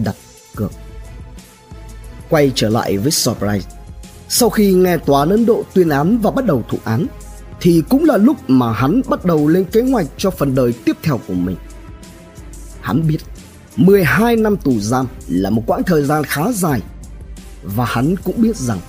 Đặt 0.04 0.16
cược 0.56 0.72
quay 2.30 2.51
trở 2.56 2.69
lại 2.69 2.98
với 2.98 3.12
Surprise. 3.12 3.69
Sau 4.30 4.50
khi 4.50 4.74
nghe 4.74 4.98
tòa 4.98 5.19
án 5.19 5.30
Ấn 5.30 5.45
Độ 5.45 5.63
tuyên 5.74 5.89
án 5.89 6.18
và 6.18 6.31
bắt 6.31 6.45
đầu 6.45 6.63
thụ 6.69 6.77
án, 6.83 7.06
thì 7.62 7.83
cũng 7.89 8.06
là 8.06 8.18
lúc 8.18 8.38
mà 8.50 8.74
hắn 8.74 9.01
bắt 9.07 9.25
đầu 9.25 9.48
lên 9.48 9.66
kế 9.66 9.81
hoạch 9.81 10.07
cho 10.18 10.30
phần 10.30 10.56
đời 10.56 10.74
tiếp 10.86 10.98
theo 11.04 11.19
của 11.27 11.33
mình. 11.33 11.56
Hắn 12.81 13.07
biết 13.07 13.18
12 13.75 14.36
năm 14.36 14.57
tù 14.57 14.80
giam 14.80 15.07
là 15.27 15.50
một 15.50 15.63
quãng 15.66 15.83
thời 15.83 16.04
gian 16.04 16.24
khá 16.24 16.51
dài 16.51 16.81
và 17.63 17.86
hắn 17.86 18.16
cũng 18.24 18.42
biết 18.42 18.56
rằng 18.56 18.80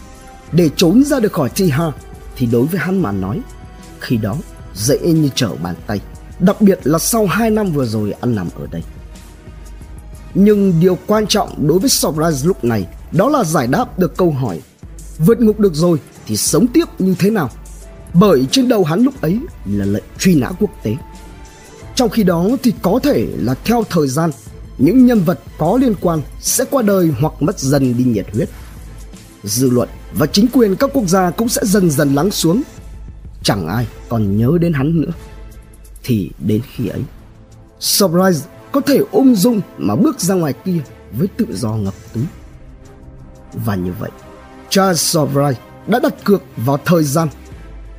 để 0.52 0.70
trốn 0.76 1.04
ra 1.04 1.20
được 1.20 1.32
khỏi 1.32 1.48
Tiha 1.48 1.92
thì 2.36 2.46
đối 2.46 2.66
với 2.66 2.80
hắn 2.80 3.02
mà 3.02 3.12
nói 3.12 3.40
khi 4.00 4.16
đó 4.16 4.36
dễ 4.74 4.98
như 4.98 5.28
trở 5.34 5.54
bàn 5.62 5.74
tay 5.86 6.00
đặc 6.38 6.60
biệt 6.60 6.80
là 6.84 6.98
sau 6.98 7.26
2 7.26 7.50
năm 7.50 7.72
vừa 7.72 7.86
rồi 7.86 8.12
ăn 8.20 8.34
nằm 8.34 8.48
ở 8.60 8.66
đây 8.70 8.82
nhưng 10.34 10.80
điều 10.80 10.98
quan 11.06 11.26
trọng 11.26 11.68
đối 11.68 11.78
với 11.78 11.90
Surprise 11.90 12.46
lúc 12.46 12.64
này 12.64 12.86
đó 13.12 13.28
là 13.28 13.44
giải 13.44 13.66
đáp 13.66 13.98
được 13.98 14.16
câu 14.16 14.30
hỏi, 14.30 14.60
vượt 15.18 15.40
ngục 15.40 15.60
được 15.60 15.74
rồi 15.74 15.98
thì 16.26 16.36
sống 16.36 16.66
tiếp 16.66 16.84
như 16.98 17.14
thế 17.18 17.30
nào? 17.30 17.50
Bởi 18.14 18.46
trên 18.50 18.68
đầu 18.68 18.84
hắn 18.84 19.02
lúc 19.02 19.20
ấy 19.20 19.38
là 19.66 19.84
lệnh 19.84 20.04
truy 20.18 20.34
nã 20.34 20.50
quốc 20.60 20.70
tế. 20.82 20.96
Trong 21.94 22.10
khi 22.10 22.22
đó 22.22 22.48
thì 22.62 22.72
có 22.82 23.00
thể 23.02 23.26
là 23.36 23.54
theo 23.64 23.84
thời 23.90 24.08
gian, 24.08 24.30
những 24.78 25.06
nhân 25.06 25.20
vật 25.20 25.40
có 25.58 25.78
liên 25.80 25.94
quan 26.00 26.20
sẽ 26.40 26.64
qua 26.70 26.82
đời 26.82 27.12
hoặc 27.20 27.32
mất 27.40 27.58
dần 27.58 27.96
đi 27.96 28.04
nhiệt 28.04 28.26
huyết. 28.32 28.48
Dư 29.44 29.70
luận 29.70 29.88
và 30.14 30.26
chính 30.26 30.46
quyền 30.52 30.76
các 30.76 30.90
quốc 30.92 31.08
gia 31.08 31.30
cũng 31.30 31.48
sẽ 31.48 31.62
dần 31.64 31.90
dần 31.90 32.14
lắng 32.14 32.30
xuống. 32.30 32.62
Chẳng 33.42 33.68
ai 33.68 33.86
còn 34.08 34.36
nhớ 34.36 34.50
đến 34.60 34.72
hắn 34.72 35.00
nữa. 35.00 35.12
Thì 36.04 36.30
đến 36.38 36.60
khi 36.74 36.88
ấy, 36.88 37.02
surprise 37.80 38.46
có 38.72 38.80
thể 38.80 39.00
ung 39.10 39.34
dung 39.34 39.60
mà 39.78 39.96
bước 39.96 40.20
ra 40.20 40.34
ngoài 40.34 40.54
kia 40.64 40.78
với 41.12 41.28
tự 41.36 41.46
do 41.50 41.70
ngập 41.70 41.94
túi 42.14 42.24
và 43.64 43.74
như 43.74 43.92
vậy, 43.98 44.10
Charles 44.70 45.00
Sobrai 45.00 45.54
đã 45.86 46.00
đặt 46.02 46.14
cược 46.24 46.42
vào 46.56 46.78
thời 46.84 47.04
gian. 47.04 47.28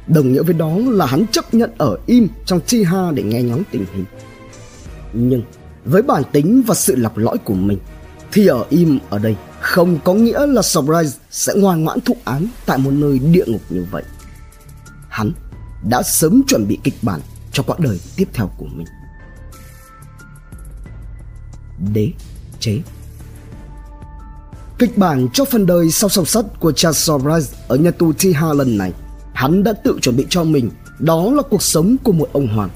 Đồng 0.08 0.34
nghĩa 0.34 0.42
với 0.42 0.54
đó 0.54 0.72
là 0.88 1.06
hắn 1.06 1.26
chấp 1.32 1.54
nhận 1.54 1.72
ở 1.78 1.98
im 2.06 2.28
trong 2.46 2.60
Tiha 2.70 3.12
để 3.12 3.24
nghe 3.24 3.42
ngóng 3.42 3.64
tình 3.72 3.86
hình. 3.94 4.06
Nhưng 5.14 5.42
với 5.86 6.02
bản 6.02 6.24
tính 6.32 6.64
và 6.68 6.76
sự 6.76 6.96
lọc 6.96 7.18
lõi 7.18 7.38
của 7.38 7.54
mình, 7.54 7.80
thì 8.32 8.48
ở 8.48 8.66
im 8.70 9.00
ở 9.10 9.20
đây 9.20 9.36
không 9.60 10.00
có 10.04 10.14
nghĩa 10.14 10.46
là 10.46 10.62
Surprise 10.62 11.18
sẽ 11.30 11.54
ngoan 11.56 11.84
ngoãn 11.84 12.02
thụ 12.02 12.18
án 12.24 12.48
tại 12.66 12.78
một 12.78 12.92
nơi 12.92 13.20
địa 13.20 13.46
ngục 13.48 13.62
như 13.70 13.86
vậy. 13.92 14.04
Hắn 15.10 15.32
đã 15.90 16.02
sớm 16.04 16.42
chuẩn 16.48 16.68
bị 16.68 16.80
kịch 16.84 16.98
bản 17.02 17.22
cho 17.52 17.64
quãng 17.64 17.82
đời 17.82 18.00
tiếp 18.16 18.28
theo 18.34 18.52
của 18.58 18.66
mình. 18.66 18.88
Đế 21.94 22.12
chế 22.60 22.82
Kịch 24.80 24.98
bản 24.98 25.28
cho 25.34 25.46
phần 25.46 25.66
đời 25.66 25.92
sau 25.92 26.10
song 26.10 26.26
sắt 26.26 26.46
của 26.60 26.72
Charles 26.72 27.10
Soares 27.10 27.54
ở 27.68 27.76
nhà 27.76 27.92
tù 27.92 28.14
Tiha 28.14 28.54
lần 28.54 28.78
này, 28.78 28.94
hắn 29.34 29.64
đã 29.64 29.74
tự 29.74 29.98
chuẩn 30.02 30.16
bị 30.16 30.26
cho 30.30 30.44
mình, 30.44 30.70
đó 31.00 31.32
là 31.32 31.42
cuộc 31.42 31.62
sống 31.62 31.96
của 32.04 32.12
một 32.12 32.30
ông 32.34 32.48
hoàng. 32.48 32.70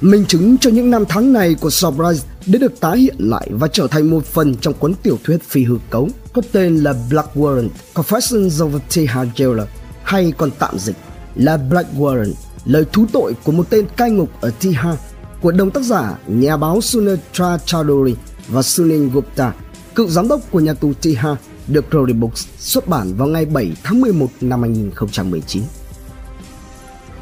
Minh 0.00 0.24
chứng 0.28 0.58
cho 0.58 0.70
những 0.70 0.90
năm 0.90 1.04
tháng 1.08 1.32
này 1.32 1.54
của 1.60 1.70
Surprise 1.70 2.28
đã 2.46 2.58
được 2.58 2.80
tái 2.80 2.98
hiện 2.98 3.16
lại 3.18 3.48
và 3.52 3.68
trở 3.68 3.86
thành 3.86 4.10
một 4.10 4.26
phần 4.26 4.54
trong 4.54 4.74
cuốn 4.74 4.94
tiểu 5.02 5.18
thuyết 5.24 5.42
phi 5.42 5.64
hư 5.64 5.76
cấu 5.90 6.08
có 6.32 6.42
tên 6.52 6.76
là 6.76 6.94
Black 7.10 7.36
Warrant 7.36 7.68
Confessions 7.94 8.48
of 8.48 8.74
a 8.74 8.78
T.H. 8.88 9.18
Jailer 9.36 9.66
hay 10.02 10.32
còn 10.38 10.50
tạm 10.58 10.78
dịch 10.78 10.96
là 11.34 11.56
Black 11.56 11.94
Warrant 11.98 12.32
lời 12.64 12.84
thú 12.92 13.06
tội 13.12 13.34
của 13.44 13.52
một 13.52 13.70
tên 13.70 13.86
cai 13.96 14.10
ngục 14.10 14.30
ở 14.40 14.50
Tihar 14.60 14.94
của 15.40 15.52
đồng 15.52 15.70
tác 15.70 15.82
giả 15.82 16.18
nhà 16.26 16.56
báo 16.56 16.80
Sunetra 16.80 17.56
Chowdhury 17.56 18.14
và 18.48 18.62
Sunil 18.62 19.08
Gupta, 19.08 19.52
cựu 19.94 20.08
giám 20.08 20.28
đốc 20.28 20.40
của 20.50 20.60
nhà 20.60 20.74
tù 20.74 20.92
Tihar, 20.92 21.36
được 21.68 21.84
Rory 21.92 22.12
Books 22.12 22.46
xuất 22.58 22.88
bản 22.88 23.14
vào 23.14 23.28
ngày 23.28 23.44
7 23.44 23.72
tháng 23.82 24.00
11 24.00 24.26
năm 24.40 24.62
2019. 24.62 25.62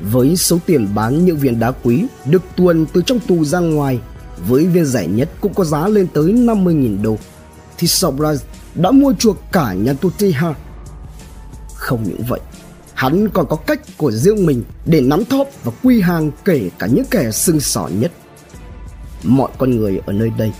Với 0.01 0.37
số 0.37 0.59
tiền 0.67 0.89
bán 0.95 1.25
những 1.25 1.37
viên 1.37 1.59
đá 1.59 1.71
quý 1.71 2.05
được 2.25 2.43
tuồn 2.57 2.87
từ 2.93 3.03
trong 3.07 3.21
tù 3.21 3.45
ra 3.45 3.59
ngoài 3.59 4.01
với 4.49 4.67
viên 4.67 4.85
rẻ 4.85 5.07
nhất 5.07 5.29
cũng 5.41 5.55
có 5.55 5.65
giá 5.65 5.89
lên 5.89 6.07
tới 6.13 6.33
50.000 6.33 7.03
đô 7.03 7.17
thì 7.79 7.87
Sobraz 7.87 8.37
đã 8.75 8.91
mua 8.91 9.13
chuộc 9.19 9.37
cả 9.53 9.73
nhà 9.73 9.93
tù 9.93 10.11
Tihar. 10.11 10.57
Không 11.75 12.03
những 12.03 12.23
vậy, 12.29 12.41
hắn 12.95 13.29
còn 13.29 13.47
có 13.49 13.57
cách 13.57 13.81
của 13.97 14.11
riêng 14.11 14.47
mình 14.47 14.63
để 14.87 15.01
nắm 15.01 15.25
thóp 15.25 15.49
và 15.65 15.73
quy 15.83 16.01
hàng 16.01 16.31
kể 16.45 16.71
cả 16.79 16.87
những 16.87 17.05
kẻ 17.11 17.31
sưng 17.31 17.61
sỏ 17.61 17.89
nhất. 17.89 18.13
Mọi 19.23 19.51
con 19.59 19.77
người 19.77 20.01
ở 20.07 20.13
nơi 20.13 20.31
đây, 20.39 20.53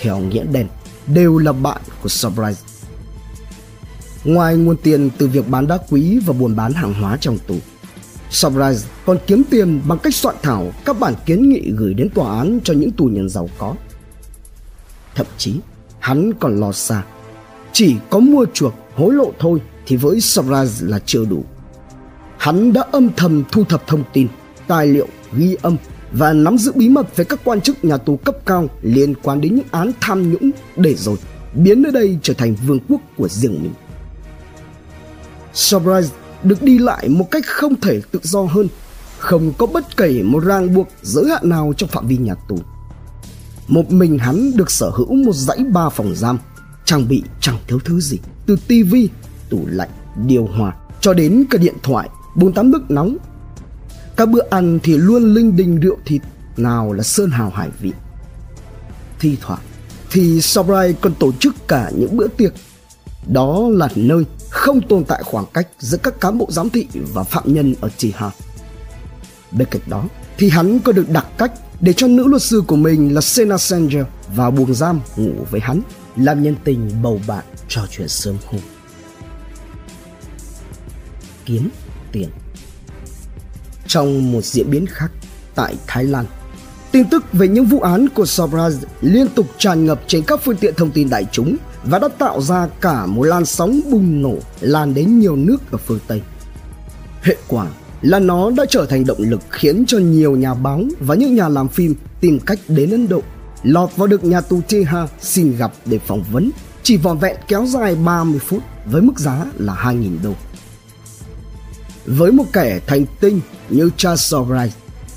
theo 0.00 0.18
nghĩa 0.18 0.44
đen, 0.52 0.66
đều 1.06 1.38
là 1.38 1.52
bạn 1.52 1.82
của 2.02 2.08
Surprise. 2.08 2.62
Ngoài 4.24 4.56
nguồn 4.56 4.76
tiền 4.76 5.10
từ 5.18 5.26
việc 5.26 5.48
bán 5.48 5.66
đá 5.66 5.78
quý 5.90 6.18
và 6.26 6.32
buôn 6.32 6.56
bán 6.56 6.72
hàng 6.72 6.94
hóa 6.94 7.16
trong 7.20 7.38
tù, 7.46 7.56
Surprise 8.30 8.88
còn 9.06 9.18
kiếm 9.26 9.42
tiền 9.50 9.80
bằng 9.88 9.98
cách 9.98 10.14
soạn 10.14 10.36
thảo 10.42 10.72
các 10.84 11.00
bản 11.00 11.14
kiến 11.26 11.48
nghị 11.48 11.70
gửi 11.76 11.94
đến 11.94 12.08
tòa 12.14 12.38
án 12.38 12.58
cho 12.64 12.74
những 12.74 12.90
tù 12.90 13.04
nhân 13.04 13.28
giàu 13.28 13.48
có. 13.58 13.74
Thậm 15.14 15.26
chí, 15.38 15.60
hắn 15.98 16.32
còn 16.40 16.60
lo 16.60 16.72
xa. 16.72 17.02
Chỉ 17.72 17.96
có 18.10 18.18
mua 18.18 18.46
chuộc 18.54 18.74
hối 18.96 19.14
lộ 19.14 19.32
thôi 19.38 19.60
thì 19.86 19.96
với 19.96 20.20
Surprise 20.20 20.86
là 20.86 20.98
chưa 21.06 21.24
đủ 21.24 21.44
hắn 22.46 22.72
đã 22.72 22.84
âm 22.92 23.08
thầm 23.16 23.42
thu 23.52 23.64
thập 23.64 23.86
thông 23.86 24.04
tin, 24.12 24.28
tài 24.66 24.86
liệu, 24.86 25.06
ghi 25.32 25.56
âm 25.62 25.76
và 26.12 26.32
nắm 26.32 26.58
giữ 26.58 26.72
bí 26.74 26.88
mật 26.88 27.16
về 27.16 27.24
các 27.24 27.40
quan 27.44 27.60
chức 27.60 27.84
nhà 27.84 27.96
tù 27.96 28.16
cấp 28.16 28.36
cao 28.46 28.68
liên 28.82 29.14
quan 29.22 29.40
đến 29.40 29.54
những 29.54 29.66
án 29.70 29.92
tham 30.00 30.32
nhũng 30.32 30.50
để 30.76 30.94
rồi 30.94 31.16
biến 31.54 31.82
nơi 31.82 31.92
đây 31.92 32.18
trở 32.22 32.34
thành 32.34 32.54
vương 32.66 32.78
quốc 32.88 33.00
của 33.16 33.28
riêng 33.28 33.62
mình. 33.62 33.72
Surprise 35.54 36.14
được 36.42 36.62
đi 36.62 36.78
lại 36.78 37.08
một 37.08 37.30
cách 37.30 37.46
không 37.46 37.80
thể 37.80 38.00
tự 38.10 38.20
do 38.22 38.42
hơn, 38.42 38.68
không 39.18 39.52
có 39.58 39.66
bất 39.66 39.96
kể 39.96 40.22
một 40.22 40.40
ràng 40.44 40.74
buộc 40.74 40.88
giới 41.02 41.24
hạn 41.30 41.48
nào 41.48 41.72
trong 41.76 41.88
phạm 41.88 42.06
vi 42.06 42.16
nhà 42.16 42.34
tù. 42.48 42.58
Một 43.68 43.90
mình 43.90 44.18
hắn 44.18 44.56
được 44.56 44.70
sở 44.70 44.90
hữu 44.90 45.14
một 45.14 45.34
dãy 45.34 45.58
ba 45.72 45.88
phòng 45.88 46.12
giam, 46.14 46.38
trang 46.84 47.08
bị 47.08 47.22
chẳng 47.40 47.58
thiếu 47.68 47.78
thứ 47.84 48.00
gì, 48.00 48.18
từ 48.46 48.56
tivi, 48.68 49.08
tủ 49.50 49.66
lạnh, 49.66 49.90
điều 50.26 50.46
hòa 50.46 50.76
cho 51.00 51.14
đến 51.14 51.44
cả 51.50 51.58
điện 51.58 51.74
thoại 51.82 52.08
bốn 52.34 52.52
tám 52.52 52.70
bức 52.70 52.90
nóng 52.90 53.16
các 54.16 54.28
bữa 54.28 54.42
ăn 54.50 54.78
thì 54.82 54.96
luôn 54.96 55.34
linh 55.34 55.56
đình 55.56 55.80
rượu 55.80 55.96
thịt, 56.04 56.22
nào 56.56 56.92
là 56.92 57.02
sơn 57.02 57.30
hào 57.30 57.50
hải 57.50 57.70
vị 57.80 57.92
thi 59.18 59.36
thoảng 59.40 59.62
thì 60.10 60.40
Sobrai 60.40 60.94
còn 61.00 61.14
tổ 61.14 61.32
chức 61.32 61.54
cả 61.68 61.90
những 61.96 62.16
bữa 62.16 62.28
tiệc 62.28 62.52
đó 63.26 63.68
là 63.70 63.88
nơi 63.94 64.24
không 64.50 64.80
tồn 64.88 65.04
tại 65.04 65.22
khoảng 65.22 65.44
cách 65.54 65.68
giữa 65.78 65.98
các 65.98 66.20
cán 66.20 66.38
bộ 66.38 66.46
giám 66.50 66.70
thị 66.70 66.86
và 67.12 67.22
phạm 67.22 67.54
nhân 67.54 67.74
ở 67.80 67.88
Tihar. 68.00 68.32
Bên 69.52 69.68
cạnh 69.70 69.82
đó 69.86 70.04
thì 70.38 70.48
hắn 70.48 70.78
có 70.78 70.92
được 70.92 71.10
đặt 71.10 71.26
cách 71.38 71.52
để 71.80 71.92
cho 71.92 72.06
nữ 72.06 72.26
luật 72.26 72.42
sư 72.42 72.62
của 72.66 72.76
mình 72.76 73.14
là 73.14 73.20
Sena 73.20 73.58
Sanger 73.58 74.06
vào 74.34 74.50
buồng 74.50 74.74
giam 74.74 75.00
ngủ 75.16 75.32
với 75.50 75.60
hắn, 75.60 75.80
làm 76.16 76.42
nhân 76.42 76.56
tình 76.64 76.90
bầu 77.02 77.20
bạn 77.26 77.44
trò 77.68 77.86
chuyện 77.90 78.08
sớm 78.08 78.36
hôm. 78.46 78.60
Kiếm, 81.44 81.68
tiền. 82.12 82.28
Trong 83.86 84.32
một 84.32 84.44
diễn 84.44 84.70
biến 84.70 84.86
khác, 84.86 85.10
tại 85.54 85.74
Thái 85.86 86.04
Lan, 86.04 86.24
tin 86.92 87.08
tức 87.08 87.24
về 87.32 87.48
những 87.48 87.64
vụ 87.64 87.80
án 87.80 88.08
của 88.08 88.24
Sobraz 88.24 88.72
liên 89.00 89.28
tục 89.28 89.46
tràn 89.58 89.86
ngập 89.86 90.00
trên 90.06 90.22
các 90.26 90.40
phương 90.44 90.56
tiện 90.56 90.74
thông 90.74 90.90
tin 90.90 91.10
đại 91.10 91.26
chúng 91.32 91.56
và 91.84 91.98
đã 91.98 92.08
tạo 92.08 92.40
ra 92.40 92.68
cả 92.80 93.06
một 93.06 93.22
làn 93.22 93.44
sóng 93.44 93.80
bùng 93.90 94.22
nổ 94.22 94.34
lan 94.60 94.94
đến 94.94 95.18
nhiều 95.18 95.36
nước 95.36 95.56
ở 95.70 95.78
phương 95.78 95.98
Tây. 96.06 96.22
Hệ 97.22 97.36
quả 97.48 97.66
là 98.02 98.18
nó 98.18 98.50
đã 98.50 98.64
trở 98.68 98.86
thành 98.86 99.06
động 99.06 99.20
lực 99.20 99.40
khiến 99.50 99.84
cho 99.86 99.98
nhiều 99.98 100.36
nhà 100.36 100.54
báo 100.54 100.82
và 101.00 101.14
những 101.14 101.34
nhà 101.34 101.48
làm 101.48 101.68
phim 101.68 101.94
tìm 102.20 102.40
cách 102.40 102.58
đến 102.68 102.90
Ấn 102.90 103.08
Độ, 103.08 103.22
lọt 103.62 103.96
vào 103.96 104.06
được 104.06 104.24
nhà 104.24 104.40
tù 104.40 104.60
Teha 104.68 105.06
xin 105.20 105.56
gặp 105.56 105.72
để 105.86 105.98
phỏng 105.98 106.24
vấn, 106.32 106.50
chỉ 106.82 106.96
vòn 106.96 107.18
vẹn 107.18 107.36
kéo 107.48 107.66
dài 107.66 107.94
30 107.94 108.38
phút 108.38 108.62
với 108.86 109.02
mức 109.02 109.18
giá 109.18 109.44
là 109.58 109.74
2.000 109.74 110.16
đô 110.22 110.32
với 112.06 112.32
một 112.32 112.44
kẻ 112.52 112.80
thành 112.86 113.04
tinh 113.20 113.40
như 113.70 113.90
Charles 113.96 114.34
Wright, 114.34 114.68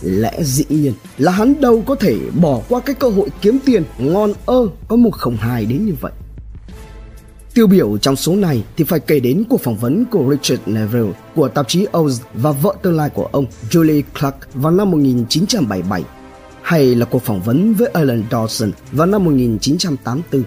lẽ 0.01 0.43
dĩ 0.43 0.65
nhiên 0.69 0.93
là 1.17 1.31
hắn 1.31 1.61
đâu 1.61 1.83
có 1.87 1.95
thể 1.95 2.17
bỏ 2.41 2.61
qua 2.69 2.79
cái 2.79 2.95
cơ 2.95 3.09
hội 3.09 3.29
kiếm 3.41 3.59
tiền 3.65 3.83
ngon 3.97 4.33
ơ 4.45 4.67
có 4.87 4.95
một 4.95 5.11
không 5.11 5.37
hài 5.37 5.65
đến 5.65 5.85
như 5.85 5.93
vậy 6.01 6.11
Tiêu 7.53 7.67
biểu 7.67 7.97
trong 7.97 8.15
số 8.15 8.35
này 8.35 8.63
thì 8.77 8.83
phải 8.83 8.99
kể 8.99 9.19
đến 9.19 9.43
cuộc 9.49 9.61
phỏng 9.61 9.77
vấn 9.77 10.05
của 10.05 10.31
Richard 10.31 10.61
Neville 10.65 11.11
của 11.35 11.47
tạp 11.47 11.67
chí 11.67 11.85
Oz 11.85 12.19
và 12.33 12.51
vợ 12.51 12.75
tương 12.81 12.97
lai 12.97 13.09
của 13.09 13.29
ông 13.31 13.45
Julie 13.69 14.01
Clark 14.19 14.35
vào 14.53 14.71
năm 14.71 14.91
1977 14.91 16.03
hay 16.61 16.95
là 16.95 17.05
cuộc 17.05 17.23
phỏng 17.23 17.41
vấn 17.41 17.73
với 17.73 17.87
Alan 17.87 18.23
Dawson 18.29 18.71
vào 18.91 19.07
năm 19.07 19.23
1984. 19.23 20.43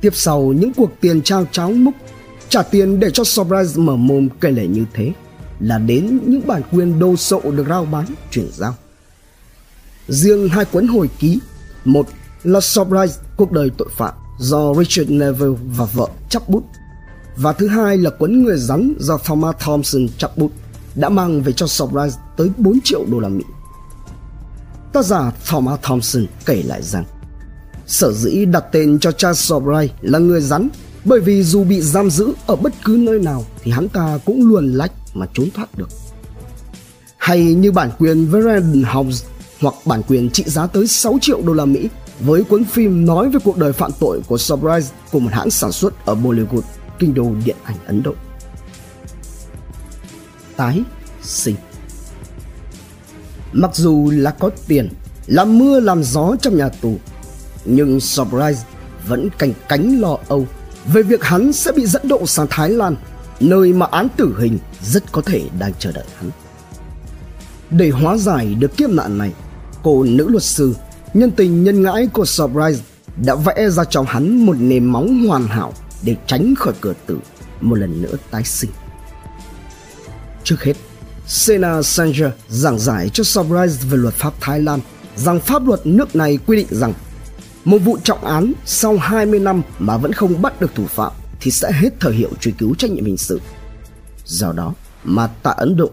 Tiếp 0.00 0.14
sau 0.14 0.42
những 0.42 0.72
cuộc 0.72 0.90
tiền 1.00 1.22
trao 1.22 1.46
cháo 1.52 1.72
múc 1.72 1.94
trả 2.52 2.62
tiền 2.62 3.00
để 3.00 3.10
cho 3.10 3.24
Surprise 3.24 3.80
mở 3.80 3.96
mồm 3.96 4.28
kể 4.40 4.50
lể 4.50 4.66
như 4.66 4.84
thế 4.94 5.12
là 5.60 5.78
đến 5.78 6.18
những 6.26 6.46
bản 6.46 6.62
quyền 6.72 6.98
đồ 6.98 7.16
sộ 7.16 7.40
được 7.40 7.66
rao 7.68 7.84
bán 7.84 8.06
chuyển 8.30 8.48
giao. 8.52 8.74
Riêng 10.08 10.48
hai 10.48 10.64
cuốn 10.64 10.86
hồi 10.86 11.10
ký, 11.18 11.38
một 11.84 12.06
là 12.42 12.60
Surprise 12.60 13.20
cuộc 13.36 13.52
đời 13.52 13.70
tội 13.78 13.88
phạm 13.96 14.14
do 14.38 14.74
Richard 14.74 15.10
Neville 15.10 15.56
và 15.76 15.84
vợ 15.84 16.08
chắp 16.28 16.48
bút 16.48 16.64
và 17.36 17.52
thứ 17.52 17.68
hai 17.68 17.96
là 17.96 18.10
cuốn 18.10 18.42
người 18.42 18.58
rắn 18.58 18.94
do 18.98 19.18
Thomas 19.18 19.56
Thompson 19.60 20.06
chắp 20.18 20.36
bút 20.36 20.52
đã 20.94 21.08
mang 21.08 21.42
về 21.42 21.52
cho 21.52 21.66
Surprise 21.66 22.18
tới 22.36 22.50
4 22.56 22.78
triệu 22.84 23.04
đô 23.10 23.18
la 23.18 23.28
Mỹ. 23.28 23.44
Tác 24.92 25.04
giả 25.04 25.32
Thomas 25.50 25.80
Thompson 25.82 26.26
kể 26.46 26.62
lại 26.62 26.82
rằng 26.82 27.04
sở 27.86 28.12
dĩ 28.12 28.44
đặt 28.44 28.64
tên 28.72 28.98
cho 28.98 29.12
cha 29.12 29.34
Surprise 29.34 29.94
là 30.00 30.18
người 30.18 30.40
rắn 30.40 30.68
bởi 31.04 31.20
vì 31.20 31.42
dù 31.42 31.64
bị 31.64 31.80
giam 31.80 32.10
giữ 32.10 32.32
ở 32.46 32.56
bất 32.56 32.72
cứ 32.84 32.96
nơi 33.00 33.18
nào 33.18 33.44
thì 33.62 33.70
hắn 33.70 33.88
ta 33.88 34.18
cũng 34.24 34.48
luồn 34.48 34.72
lách 34.72 34.92
mà 35.14 35.26
trốn 35.34 35.50
thoát 35.54 35.78
được. 35.78 35.88
Hay 37.16 37.54
như 37.54 37.72
bản 37.72 37.90
quyền 37.98 38.26
với 38.26 38.60
House 38.92 39.26
hoặc 39.60 39.74
bản 39.84 40.02
quyền 40.08 40.30
trị 40.30 40.44
giá 40.46 40.66
tới 40.66 40.86
6 40.86 41.18
triệu 41.20 41.42
đô 41.42 41.52
la 41.52 41.64
Mỹ 41.64 41.88
với 42.20 42.44
cuốn 42.44 42.64
phim 42.64 43.06
nói 43.06 43.30
về 43.30 43.38
cuộc 43.44 43.56
đời 43.56 43.72
phạm 43.72 43.90
tội 44.00 44.20
của 44.26 44.38
Surprise 44.38 44.94
của 45.12 45.18
một 45.18 45.30
hãng 45.32 45.50
sản 45.50 45.72
xuất 45.72 46.06
ở 46.06 46.14
Bollywood, 46.14 46.62
kinh 46.98 47.14
đô 47.14 47.32
điện 47.44 47.56
ảnh 47.64 47.76
Ấn 47.86 48.02
Độ. 48.02 48.14
Tái 50.56 50.82
sinh 51.22 51.56
Mặc 53.52 53.70
dù 53.74 54.10
là 54.14 54.30
có 54.30 54.50
tiền, 54.68 54.88
làm 55.26 55.58
mưa 55.58 55.80
làm 55.80 56.02
gió 56.04 56.36
trong 56.40 56.56
nhà 56.56 56.68
tù, 56.68 56.96
nhưng 57.64 58.00
Surprise 58.00 58.62
vẫn 59.08 59.28
cành 59.38 59.52
cánh 59.68 60.00
lo 60.00 60.18
âu 60.28 60.46
về 60.86 61.02
việc 61.02 61.24
hắn 61.24 61.52
sẽ 61.52 61.72
bị 61.72 61.86
dẫn 61.86 62.08
độ 62.08 62.26
sang 62.26 62.46
Thái 62.50 62.70
Lan, 62.70 62.96
nơi 63.40 63.72
mà 63.72 63.86
án 63.90 64.08
tử 64.16 64.34
hình 64.40 64.58
rất 64.82 65.12
có 65.12 65.22
thể 65.22 65.42
đang 65.58 65.72
chờ 65.78 65.92
đợi 65.92 66.04
hắn. 66.18 66.30
Để 67.70 67.90
hóa 67.90 68.16
giải 68.16 68.54
được 68.54 68.76
kiếp 68.76 68.90
nạn 68.90 69.18
này, 69.18 69.32
cô 69.82 70.04
nữ 70.04 70.28
luật 70.28 70.42
sư, 70.42 70.74
nhân 71.14 71.30
tình 71.30 71.64
nhân 71.64 71.82
ngãi 71.82 72.06
của 72.06 72.24
Surprise 72.24 72.82
đã 73.24 73.34
vẽ 73.34 73.70
ra 73.70 73.84
cho 73.84 74.04
hắn 74.08 74.46
một 74.46 74.56
nền 74.58 74.84
móng 74.84 75.26
hoàn 75.26 75.46
hảo 75.46 75.72
để 76.02 76.16
tránh 76.26 76.54
khỏi 76.58 76.74
cửa 76.80 76.94
tử 77.06 77.18
một 77.60 77.74
lần 77.74 78.02
nữa 78.02 78.16
tái 78.30 78.44
sinh. 78.44 78.70
Trước 80.44 80.62
hết, 80.62 80.76
Sena 81.26 81.82
Sanger 81.82 82.30
giảng 82.48 82.78
giải 82.78 83.08
cho 83.08 83.24
Surprise 83.24 83.88
về 83.90 83.96
luật 83.96 84.14
pháp 84.14 84.32
Thái 84.40 84.60
Lan 84.60 84.80
rằng 85.16 85.40
pháp 85.40 85.66
luật 85.66 85.86
nước 85.86 86.16
này 86.16 86.38
quy 86.46 86.56
định 86.56 86.66
rằng 86.70 86.94
một 87.64 87.78
vụ 87.78 87.98
trọng 88.04 88.24
án 88.24 88.52
sau 88.64 88.96
20 88.96 89.40
năm 89.40 89.62
mà 89.78 89.96
vẫn 89.96 90.12
không 90.12 90.42
bắt 90.42 90.60
được 90.60 90.74
thủ 90.74 90.86
phạm 90.86 91.12
thì 91.40 91.50
sẽ 91.50 91.72
hết 91.72 91.90
thời 92.00 92.12
hiệu 92.12 92.30
truy 92.40 92.52
cứu 92.58 92.74
trách 92.74 92.90
nhiệm 92.90 93.04
hình 93.04 93.16
sự. 93.16 93.40
Do 94.24 94.52
đó 94.52 94.74
mà 95.04 95.26
tại 95.42 95.54
Ấn 95.58 95.76
Độ, 95.76 95.90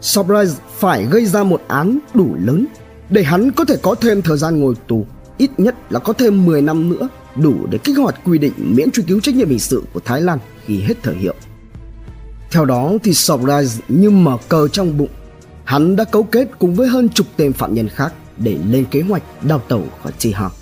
Surprise 0.00 0.54
phải 0.78 1.04
gây 1.04 1.26
ra 1.26 1.42
một 1.42 1.62
án 1.68 1.98
đủ 2.14 2.36
lớn 2.44 2.66
để 3.10 3.22
hắn 3.22 3.52
có 3.52 3.64
thể 3.64 3.76
có 3.82 3.94
thêm 3.94 4.22
thời 4.22 4.38
gian 4.38 4.60
ngồi 4.60 4.74
tù, 4.88 5.06
ít 5.38 5.50
nhất 5.58 5.74
là 5.90 5.98
có 5.98 6.12
thêm 6.12 6.46
10 6.46 6.62
năm 6.62 6.88
nữa 6.88 7.08
đủ 7.36 7.54
để 7.70 7.78
kích 7.78 7.98
hoạt 7.98 8.20
quy 8.24 8.38
định 8.38 8.52
miễn 8.56 8.90
truy 8.90 9.02
cứu 9.02 9.20
trách 9.20 9.34
nhiệm 9.34 9.48
hình 9.48 9.58
sự 9.58 9.82
của 9.92 10.00
Thái 10.04 10.20
Lan 10.20 10.38
khi 10.64 10.80
hết 10.80 10.94
thời 11.02 11.14
hiệu. 11.14 11.34
Theo 12.50 12.64
đó 12.64 12.92
thì 13.02 13.14
Surprise 13.14 13.82
như 13.88 14.10
mở 14.10 14.36
cờ 14.48 14.68
trong 14.68 14.98
bụng, 14.98 15.10
hắn 15.64 15.96
đã 15.96 16.04
cấu 16.04 16.22
kết 16.22 16.48
cùng 16.58 16.74
với 16.74 16.88
hơn 16.88 17.08
chục 17.08 17.26
tên 17.36 17.52
phạm 17.52 17.74
nhân 17.74 17.88
khác 17.88 18.14
để 18.36 18.58
lên 18.68 18.84
kế 18.90 19.00
hoạch 19.00 19.22
đào 19.42 19.62
tẩu 19.68 19.84
khỏi 20.02 20.12
Tihar. 20.20 20.52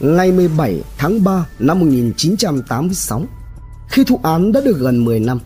Ngày 0.00 0.32
17 0.32 0.82
tháng 0.98 1.24
3 1.24 1.46
năm 1.58 1.80
1986, 1.80 3.22
khi 3.88 4.04
thụ 4.04 4.20
án 4.22 4.52
đã 4.52 4.60
được 4.60 4.78
gần 4.78 5.04
10 5.04 5.20
năm, 5.20 5.40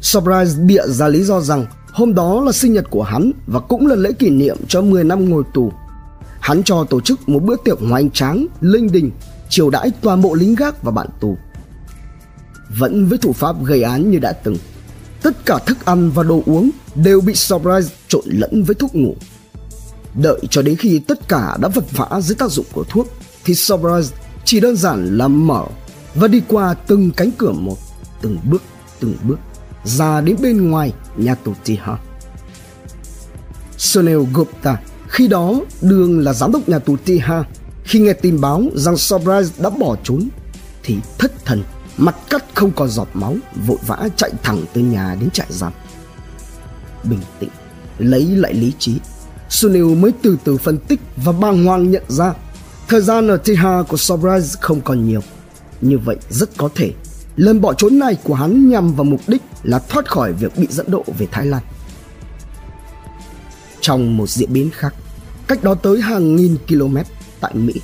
Surprise 0.00 0.58
bịa 0.62 0.86
ra 0.86 1.08
lý 1.08 1.22
do 1.24 1.40
rằng 1.40 1.66
hôm 1.92 2.14
đó 2.14 2.40
là 2.40 2.52
sinh 2.52 2.72
nhật 2.72 2.84
của 2.90 3.02
hắn 3.02 3.32
và 3.46 3.60
cũng 3.60 3.86
là 3.86 3.94
lễ 3.94 4.12
kỷ 4.12 4.30
niệm 4.30 4.56
cho 4.68 4.82
10 4.82 5.04
năm 5.04 5.28
ngồi 5.28 5.42
tù. 5.54 5.72
Hắn 6.40 6.62
cho 6.62 6.84
tổ 6.84 7.00
chức 7.00 7.28
một 7.28 7.42
bữa 7.42 7.56
tiệc 7.64 7.78
hoành 7.80 8.10
tráng, 8.10 8.46
linh 8.60 8.92
đình, 8.92 9.10
chiều 9.48 9.70
đãi 9.70 9.90
toàn 10.00 10.22
bộ 10.22 10.34
lính 10.34 10.54
gác 10.54 10.82
và 10.82 10.90
bạn 10.90 11.06
tù. 11.20 11.36
Vẫn 12.78 13.06
với 13.06 13.18
thủ 13.18 13.32
pháp 13.32 13.64
gây 13.64 13.82
án 13.82 14.10
như 14.10 14.18
đã 14.18 14.32
từng, 14.32 14.56
tất 15.22 15.46
cả 15.46 15.58
thức 15.66 15.84
ăn 15.84 16.10
và 16.10 16.22
đồ 16.22 16.42
uống 16.46 16.70
đều 16.94 17.20
bị 17.20 17.34
Surprise 17.34 17.94
trộn 18.08 18.24
lẫn 18.26 18.62
với 18.62 18.74
thuốc 18.74 18.94
ngủ. 18.94 19.16
Đợi 20.22 20.40
cho 20.50 20.62
đến 20.62 20.76
khi 20.76 20.98
tất 20.98 21.28
cả 21.28 21.56
đã 21.60 21.68
vật 21.68 21.84
vã 21.90 22.20
dưới 22.20 22.36
tác 22.36 22.50
dụng 22.50 22.66
của 22.72 22.84
thuốc 22.84 23.08
thì 23.44 23.54
Surprise 23.54 24.16
chỉ 24.44 24.60
đơn 24.60 24.76
giản 24.76 25.18
là 25.18 25.28
mở 25.28 25.64
và 26.14 26.28
đi 26.28 26.42
qua 26.48 26.74
từng 26.74 27.10
cánh 27.10 27.30
cửa 27.38 27.52
một, 27.52 27.76
từng 28.22 28.38
bước, 28.44 28.62
từng 29.00 29.14
bước 29.22 29.38
ra 29.84 30.20
đến 30.20 30.36
bên 30.42 30.70
ngoài 30.70 30.92
nhà 31.16 31.34
tù 31.34 31.52
Tihar. 31.64 31.98
Sunil 33.76 34.18
Gupta 34.32 34.76
khi 35.08 35.28
đó 35.28 35.54
đương 35.80 36.18
là 36.18 36.32
giám 36.32 36.52
đốc 36.52 36.68
nhà 36.68 36.78
tù 36.78 36.96
Tihar 36.96 37.44
khi 37.84 37.98
nghe 37.98 38.12
tin 38.12 38.40
báo 38.40 38.62
rằng 38.74 38.96
Surprise 38.96 39.62
đã 39.62 39.70
bỏ 39.70 39.96
trốn 40.04 40.28
thì 40.82 40.96
thất 41.18 41.44
thần 41.44 41.62
mặt 41.96 42.16
cắt 42.30 42.44
không 42.54 42.70
còn 42.70 42.88
giọt 42.88 43.08
máu 43.14 43.36
vội 43.66 43.78
vã 43.86 44.08
chạy 44.16 44.30
thẳng 44.42 44.62
từ 44.72 44.80
nhà 44.80 45.16
đến 45.20 45.30
trại 45.30 45.46
giam 45.50 45.72
bình 47.04 47.20
tĩnh 47.38 47.50
lấy 47.98 48.24
lại 48.24 48.54
lý 48.54 48.72
trí 48.78 48.98
Sunil 49.48 49.94
mới 49.94 50.12
từ 50.22 50.38
từ 50.44 50.56
phân 50.56 50.78
tích 50.78 51.00
và 51.16 51.32
bàng 51.32 51.64
hoàng 51.64 51.90
nhận 51.90 52.02
ra 52.08 52.34
thời 52.88 53.00
gian 53.00 53.28
ở 53.28 53.36
Tiha 53.36 53.82
của 53.88 53.96
Sobraz 53.96 54.56
không 54.60 54.80
còn 54.80 55.08
nhiều 55.08 55.20
như 55.80 55.98
vậy 55.98 56.16
rất 56.30 56.56
có 56.56 56.68
thể, 56.74 56.92
lần 57.36 57.60
bỏ 57.60 57.74
trốn 57.74 57.98
này 57.98 58.16
của 58.24 58.34
hắn 58.34 58.70
nhằm 58.70 58.94
vào 58.94 59.04
mục 59.04 59.20
đích 59.26 59.42
là 59.62 59.78
thoát 59.78 60.08
khỏi 60.10 60.32
việc 60.32 60.58
bị 60.58 60.66
dẫn 60.70 60.90
độ 60.90 61.04
về 61.18 61.26
Thái 61.32 61.46
Lan 61.46 61.62
trong 63.80 64.16
một 64.16 64.26
diễn 64.26 64.52
biến 64.52 64.70
khác, 64.70 64.94
cách 65.46 65.64
đó 65.64 65.74
tới 65.74 66.00
hàng 66.00 66.36
nghìn 66.36 66.56
km 66.68 66.96
tại 67.40 67.54
Mỹ 67.54 67.74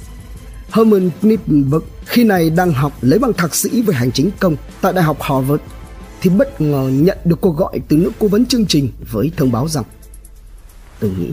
Herman 0.71 1.11
Knippenberg 1.21 1.85
khi 2.07 2.25
này 2.25 2.51
đang 2.51 2.73
học 2.73 2.93
lấy 3.01 3.19
bằng 3.19 3.33
thạc 3.33 3.55
sĩ 3.55 3.83
về 3.83 3.95
hành 3.95 4.13
chính 4.13 4.31
công 4.41 4.57
tại 4.81 4.93
Đại 4.93 5.05
học 5.05 5.17
Harvard, 5.21 5.63
thì 6.21 6.31
bất 6.31 6.61
ngờ 6.61 6.91
nhận 6.93 7.19
được 7.25 7.41
cuộc 7.41 7.57
gọi 7.57 7.81
từ 7.89 7.97
nữ 7.97 8.11
cố 8.19 8.29
vấn 8.29 8.47
chương 8.47 8.67
trình 8.67 8.89
với 9.11 9.33
thông 9.37 9.53
báo 9.53 9.69
rằng, 9.69 9.85
tôi 11.01 11.11
nghĩ 11.19 11.31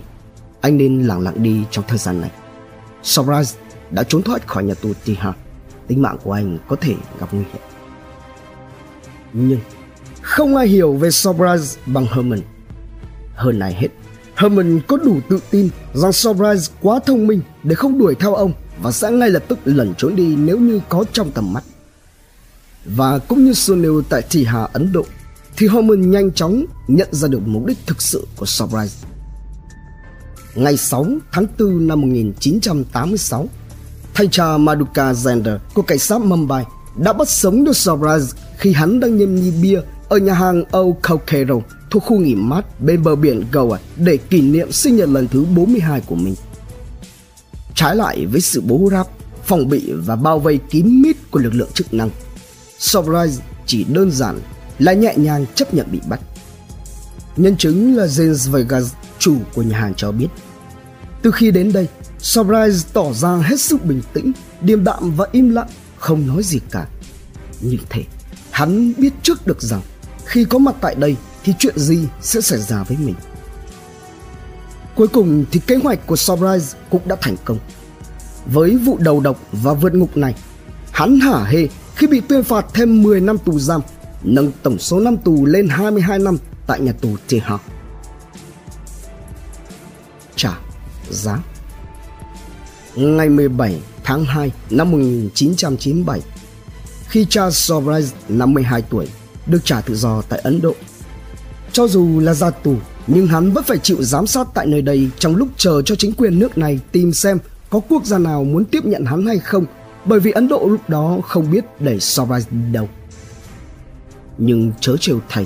anh 0.61 0.77
nên 0.77 1.03
lặng 1.03 1.19
lặng 1.19 1.43
đi 1.43 1.63
trong 1.71 1.85
thời 1.87 1.97
gian 1.97 2.21
này. 2.21 2.31
Sauraj 3.03 3.55
đã 3.91 4.03
trốn 4.03 4.23
thoát 4.23 4.47
khỏi 4.47 4.63
nhà 4.63 4.73
tù 4.73 4.93
Tihar. 5.05 5.33
Tính 5.87 6.01
mạng 6.01 6.17
của 6.23 6.31
anh 6.31 6.57
có 6.67 6.75
thể 6.75 6.93
gặp 7.19 7.29
nguy 7.31 7.43
hiểm. 7.53 7.61
Nhưng 9.33 9.59
không 10.21 10.55
ai 10.55 10.67
hiểu 10.67 10.93
về 10.93 11.11
Surprise 11.11 11.81
bằng 11.85 12.05
Herman. 12.05 12.41
Hơn 13.35 13.59
ai 13.59 13.73
hết, 13.73 13.87
Herman 14.35 14.79
có 14.87 14.97
đủ 14.97 15.19
tự 15.29 15.39
tin 15.51 15.69
rằng 15.93 16.13
Surprise 16.13 16.73
quá 16.81 16.99
thông 17.05 17.27
minh 17.27 17.41
để 17.63 17.75
không 17.75 17.99
đuổi 17.99 18.15
theo 18.15 18.35
ông 18.35 18.53
và 18.81 18.91
sẽ 18.91 19.11
ngay 19.11 19.29
lập 19.29 19.43
tức 19.47 19.59
lẩn 19.65 19.93
trốn 19.97 20.15
đi 20.15 20.35
nếu 20.35 20.59
như 20.59 20.81
có 20.89 21.05
trong 21.13 21.31
tầm 21.31 21.53
mắt. 21.53 21.63
Và 22.85 23.17
cũng 23.17 23.45
như 23.45 23.53
Sunil 23.53 23.99
tại 24.09 24.21
Tihar, 24.21 24.69
Ấn 24.73 24.91
Độ, 24.93 25.05
thì 25.57 25.67
Herman 25.67 26.11
nhanh 26.11 26.31
chóng 26.31 26.65
nhận 26.87 27.07
ra 27.11 27.27
được 27.27 27.41
mục 27.45 27.65
đích 27.65 27.77
thực 27.85 28.01
sự 28.01 28.27
của 28.35 28.45
Surprise. 28.45 29.07
Ngày 30.55 30.77
6 30.77 31.05
tháng 31.31 31.45
4 31.59 31.87
năm 31.87 32.01
1986, 32.01 33.47
thanh 34.13 34.29
tra 34.29 34.57
Maduka 34.57 35.11
Zender 35.11 35.57
của 35.73 35.81
cảnh 35.81 35.99
sát 35.99 36.21
Mumbai 36.21 36.65
đã 36.97 37.13
bắt 37.13 37.29
sống 37.29 37.63
được 37.63 37.77
Surprise 37.77 38.37
khi 38.57 38.73
hắn 38.73 38.99
đang 38.99 39.17
nhâm 39.17 39.35
nhi 39.35 39.51
bia 39.61 39.81
ở 40.09 40.17
nhà 40.17 40.33
hàng 40.33 40.63
Old 40.77 40.95
Kokero 41.01 41.55
thuộc 41.89 42.03
khu 42.03 42.19
nghỉ 42.19 42.35
mát 42.35 42.81
bên 42.81 43.03
bờ 43.03 43.15
biển 43.15 43.43
Goa 43.51 43.79
để 43.95 44.17
kỷ 44.17 44.41
niệm 44.41 44.71
sinh 44.71 44.95
nhật 44.95 45.09
lần 45.09 45.27
thứ 45.27 45.45
42 45.55 46.01
của 46.01 46.15
mình. 46.15 46.35
Trái 47.75 47.95
lại 47.95 48.25
với 48.25 48.41
sự 48.41 48.61
bố 48.61 48.89
ráp, 48.91 49.07
phòng 49.45 49.69
bị 49.69 49.91
và 49.91 50.15
bao 50.15 50.39
vây 50.39 50.59
kín 50.69 51.01
mít 51.01 51.31
của 51.31 51.39
lực 51.39 51.53
lượng 51.53 51.71
chức 51.73 51.93
năng, 51.93 52.09
Surprise 52.79 53.43
chỉ 53.65 53.83
đơn 53.83 54.11
giản 54.11 54.39
là 54.79 54.93
nhẹ 54.93 55.13
nhàng 55.17 55.45
chấp 55.55 55.73
nhận 55.73 55.87
bị 55.91 55.99
bắt. 56.09 56.19
Nhân 57.37 57.57
chứng 57.57 57.95
là 57.95 58.05
James 58.05 58.51
Vegas, 58.51 58.93
chủ 59.21 59.37
của 59.53 59.61
nhà 59.61 59.77
hàng 59.77 59.93
cho 59.95 60.11
biết. 60.11 60.27
Từ 61.21 61.31
khi 61.31 61.51
đến 61.51 61.73
đây, 61.73 61.87
Surprise 62.19 62.89
tỏ 62.93 63.13
ra 63.13 63.35
hết 63.35 63.59
sức 63.59 63.85
bình 63.85 64.01
tĩnh, 64.13 64.31
điềm 64.61 64.83
đạm 64.83 65.11
và 65.15 65.27
im 65.31 65.49
lặng, 65.49 65.67
không 65.97 66.27
nói 66.27 66.43
gì 66.43 66.59
cả. 66.71 66.87
Như 67.61 67.77
thế, 67.89 68.03
hắn 68.51 68.93
biết 68.97 69.13
trước 69.23 69.47
được 69.47 69.61
rằng 69.61 69.81
khi 70.25 70.43
có 70.43 70.57
mặt 70.57 70.75
tại 70.81 70.95
đây 70.95 71.15
thì 71.43 71.53
chuyện 71.59 71.77
gì 71.77 72.07
sẽ 72.21 72.41
xảy 72.41 72.59
ra 72.59 72.83
với 72.83 72.97
mình. 72.97 73.15
Cuối 74.95 75.07
cùng 75.07 75.45
thì 75.51 75.59
kế 75.67 75.75
hoạch 75.75 76.07
của 76.07 76.15
Surprise 76.15 76.77
cũng 76.89 77.01
đã 77.05 77.15
thành 77.21 77.35
công. 77.45 77.57
Với 78.45 78.77
vụ 78.77 78.97
đầu 78.97 79.19
độc 79.19 79.39
và 79.51 79.73
vượt 79.73 79.93
ngục 79.93 80.17
này, 80.17 80.35
hắn 80.91 81.19
hả 81.19 81.43
hê 81.43 81.67
khi 81.95 82.07
bị 82.07 82.21
tuyên 82.27 82.43
phạt 82.43 82.65
thêm 82.73 83.03
10 83.03 83.21
năm 83.21 83.37
tù 83.37 83.59
giam, 83.59 83.81
nâng 84.23 84.51
tổng 84.63 84.79
số 84.79 84.99
năm 84.99 85.17
tù 85.17 85.45
lên 85.45 85.67
22 85.67 86.19
năm 86.19 86.37
tại 86.67 86.79
nhà 86.79 86.91
tù 86.91 87.15
Tehran. 87.29 87.59
Giá 91.11 91.39
Ngày 92.95 93.29
17 93.29 93.81
tháng 94.03 94.25
2 94.25 94.51
năm 94.69 94.91
1997, 94.91 96.21
khi 97.07 97.25
Charles 97.29 97.71
Surprise 97.71 98.15
52 98.29 98.81
tuổi 98.81 99.07
được 99.47 99.65
trả 99.65 99.81
tự 99.81 99.95
do 99.95 100.21
tại 100.21 100.39
Ấn 100.39 100.61
Độ. 100.61 100.75
Cho 101.71 101.87
dù 101.87 102.19
là 102.19 102.33
ra 102.33 102.49
tù, 102.49 102.75
nhưng 103.07 103.27
hắn 103.27 103.51
vẫn 103.51 103.63
phải 103.63 103.77
chịu 103.77 103.97
giám 103.99 104.27
sát 104.27 104.47
tại 104.53 104.65
nơi 104.67 104.81
đây 104.81 105.09
trong 105.19 105.35
lúc 105.35 105.47
chờ 105.57 105.81
cho 105.81 105.95
chính 105.95 106.13
quyền 106.13 106.39
nước 106.39 106.57
này 106.57 106.79
tìm 106.91 107.13
xem 107.13 107.39
có 107.69 107.79
quốc 107.89 108.05
gia 108.05 108.17
nào 108.17 108.43
muốn 108.43 108.65
tiếp 108.65 108.85
nhận 108.85 109.05
hắn 109.05 109.27
hay 109.27 109.39
không 109.39 109.65
bởi 110.05 110.19
vì 110.19 110.31
Ấn 110.31 110.47
Độ 110.47 110.67
lúc 110.67 110.89
đó 110.89 111.19
không 111.23 111.51
biết 111.51 111.65
đẩy 111.79 111.97
Sobhraj 111.97 112.41
đi 112.49 112.71
đâu. 112.71 112.89
Nhưng 114.37 114.71
chớ 114.79 114.97
trêu 114.97 115.19
thay, 115.29 115.45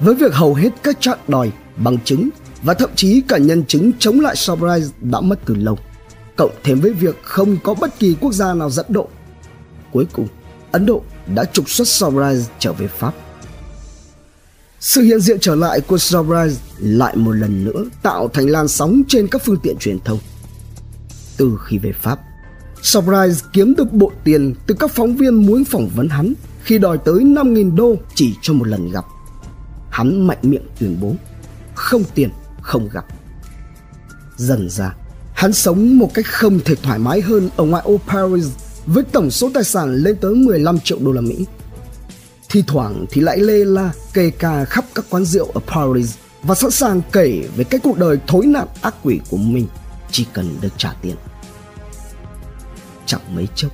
với 0.00 0.14
việc 0.14 0.34
hầu 0.34 0.54
hết 0.54 0.70
các 0.82 1.00
trạng 1.00 1.18
đòi, 1.28 1.52
bằng 1.76 1.98
chứng 2.04 2.28
và 2.62 2.74
thậm 2.74 2.90
chí 2.96 3.22
cả 3.28 3.38
nhân 3.38 3.64
chứng 3.64 3.92
chống 3.98 4.20
lại 4.20 4.36
Surprise 4.36 4.92
đã 5.00 5.20
mất 5.20 5.38
từ 5.44 5.54
lâu, 5.54 5.78
cộng 6.36 6.54
thêm 6.64 6.80
với 6.80 6.92
việc 6.92 7.22
không 7.22 7.56
có 7.62 7.74
bất 7.74 7.98
kỳ 7.98 8.16
quốc 8.20 8.32
gia 8.32 8.54
nào 8.54 8.70
dẫn 8.70 8.86
độ. 8.88 9.08
Cuối 9.92 10.06
cùng, 10.12 10.28
Ấn 10.72 10.86
Độ 10.86 11.02
đã 11.34 11.44
trục 11.44 11.70
xuất 11.70 11.88
Surprise 11.88 12.50
trở 12.58 12.72
về 12.72 12.88
Pháp. 12.88 13.14
Sự 14.80 15.02
hiện 15.02 15.20
diện 15.20 15.38
trở 15.40 15.54
lại 15.54 15.80
của 15.80 15.98
Surprise 15.98 16.62
lại 16.78 17.16
một 17.16 17.32
lần 17.32 17.64
nữa 17.64 17.84
tạo 18.02 18.28
thành 18.28 18.46
làn 18.46 18.68
sóng 18.68 19.02
trên 19.08 19.28
các 19.28 19.42
phương 19.44 19.60
tiện 19.62 19.76
truyền 19.76 19.98
thông. 20.04 20.18
Từ 21.36 21.58
khi 21.64 21.78
về 21.78 21.92
Pháp, 21.92 22.20
Surprise 22.82 23.46
kiếm 23.52 23.74
được 23.74 23.92
bộ 23.92 24.12
tiền 24.24 24.54
từ 24.66 24.74
các 24.74 24.90
phóng 24.90 25.16
viên 25.16 25.34
muốn 25.34 25.64
phỏng 25.64 25.88
vấn 25.94 26.08
hắn 26.08 26.32
khi 26.62 26.78
đòi 26.78 26.98
tới 26.98 27.14
5.000 27.14 27.76
đô 27.76 27.96
chỉ 28.14 28.34
cho 28.42 28.52
một 28.52 28.68
lần 28.68 28.90
gặp. 28.90 29.04
Hắn 29.90 30.26
mạnh 30.26 30.38
miệng 30.42 30.66
tuyên 30.78 30.96
bố, 31.00 31.14
không 31.74 32.04
tiền, 32.14 32.30
không 32.62 32.88
gặp. 32.92 33.04
Dần 34.36 34.70
ra, 34.70 34.94
hắn 35.34 35.52
sống 35.52 35.98
một 35.98 36.14
cách 36.14 36.26
không 36.26 36.60
thể 36.64 36.74
thoải 36.74 36.98
mái 36.98 37.20
hơn 37.20 37.50
ở 37.56 37.64
ngoại 37.64 37.82
ô 37.86 38.00
Paris 38.08 38.46
với 38.86 39.04
tổng 39.04 39.30
số 39.30 39.50
tài 39.54 39.64
sản 39.64 39.94
lên 39.94 40.16
tới 40.16 40.34
15 40.34 40.78
triệu 40.78 40.98
đô 41.00 41.12
la 41.12 41.20
Mỹ. 41.20 41.46
Thi 42.48 42.64
thoảng 42.66 43.06
thì 43.10 43.20
lại 43.20 43.38
lê 43.38 43.64
la 43.64 43.92
kê 44.12 44.30
ca 44.30 44.64
khắp 44.64 44.84
các 44.94 45.04
quán 45.10 45.24
rượu 45.24 45.46
ở 45.54 45.60
Paris 45.66 46.14
và 46.42 46.54
sẵn 46.54 46.70
sàng 46.70 47.00
kể 47.12 47.42
về 47.56 47.64
cái 47.64 47.80
cuộc 47.84 47.98
đời 47.98 48.18
thối 48.26 48.46
nạn 48.46 48.66
ác 48.80 48.94
quỷ 49.02 49.20
của 49.30 49.36
mình 49.36 49.66
chỉ 50.10 50.26
cần 50.32 50.56
được 50.60 50.72
trả 50.76 50.92
tiền 51.02 51.16
chẳng 53.06 53.20
mấy 53.34 53.48
chốc 53.54 53.72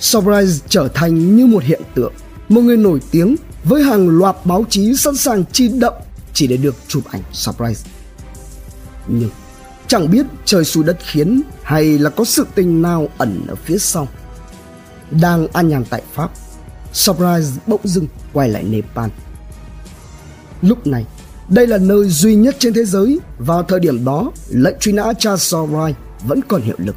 Surprise 0.00 0.64
trở 0.68 0.88
thành 0.88 1.36
như 1.36 1.46
một 1.46 1.62
hiện 1.64 1.82
tượng 1.94 2.12
một 2.48 2.60
người 2.60 2.76
nổi 2.76 3.00
tiếng 3.10 3.36
với 3.64 3.82
hàng 3.82 4.08
loạt 4.08 4.36
báo 4.44 4.64
chí 4.70 4.96
sẵn 4.96 5.16
sàng 5.16 5.44
chi 5.52 5.68
đậm 5.68 5.92
chỉ 6.32 6.46
để 6.46 6.56
được 6.56 6.74
chụp 6.88 7.02
ảnh 7.10 7.22
surprise 7.32 7.90
nhưng 9.08 9.30
chẳng 9.86 10.10
biết 10.10 10.26
trời 10.44 10.64
xui 10.64 10.84
đất 10.84 10.96
khiến 11.00 11.42
hay 11.62 11.98
là 11.98 12.10
có 12.10 12.24
sự 12.24 12.46
tình 12.54 12.82
nào 12.82 13.08
ẩn 13.18 13.40
ở 13.48 13.54
phía 13.54 13.78
sau. 13.78 14.08
Đang 15.10 15.48
an 15.48 15.68
nhàn 15.68 15.84
tại 15.90 16.02
pháp 16.14 16.30
surprise 16.92 17.60
bỗng 17.66 17.80
dưng 17.84 18.06
quay 18.32 18.48
lại 18.48 18.62
nepal. 18.62 19.10
Lúc 20.62 20.86
này 20.86 21.06
đây 21.48 21.66
là 21.66 21.78
nơi 21.78 22.08
duy 22.08 22.34
nhất 22.34 22.56
trên 22.58 22.74
thế 22.74 22.84
giới 22.84 23.20
vào 23.38 23.62
thời 23.62 23.80
điểm 23.80 24.04
đó 24.04 24.32
lệnh 24.48 24.78
truy 24.80 24.92
nã 24.92 25.12
cha 25.18 25.36
Sorai 25.36 25.94
vẫn 26.26 26.40
còn 26.48 26.62
hiệu 26.62 26.76
lực. 26.78 26.96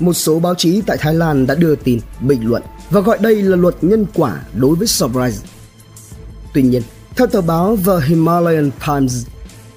Một 0.00 0.12
số 0.12 0.40
báo 0.40 0.54
chí 0.54 0.82
tại 0.86 0.96
Thái 0.96 1.14
Lan 1.14 1.46
đã 1.46 1.54
đưa 1.54 1.76
tin, 1.76 2.00
bình 2.20 2.48
luận 2.48 2.62
và 2.90 3.00
gọi 3.00 3.18
đây 3.18 3.42
là 3.42 3.56
luật 3.56 3.74
nhân 3.84 4.06
quả 4.14 4.40
đối 4.54 4.76
với 4.76 4.86
Sorai. 4.86 5.32
Tuy 6.54 6.62
nhiên, 6.62 6.82
theo 7.16 7.26
tờ 7.26 7.40
báo 7.40 7.76
The 7.86 7.92
Himalayan 8.06 8.70
Times, 8.86 9.26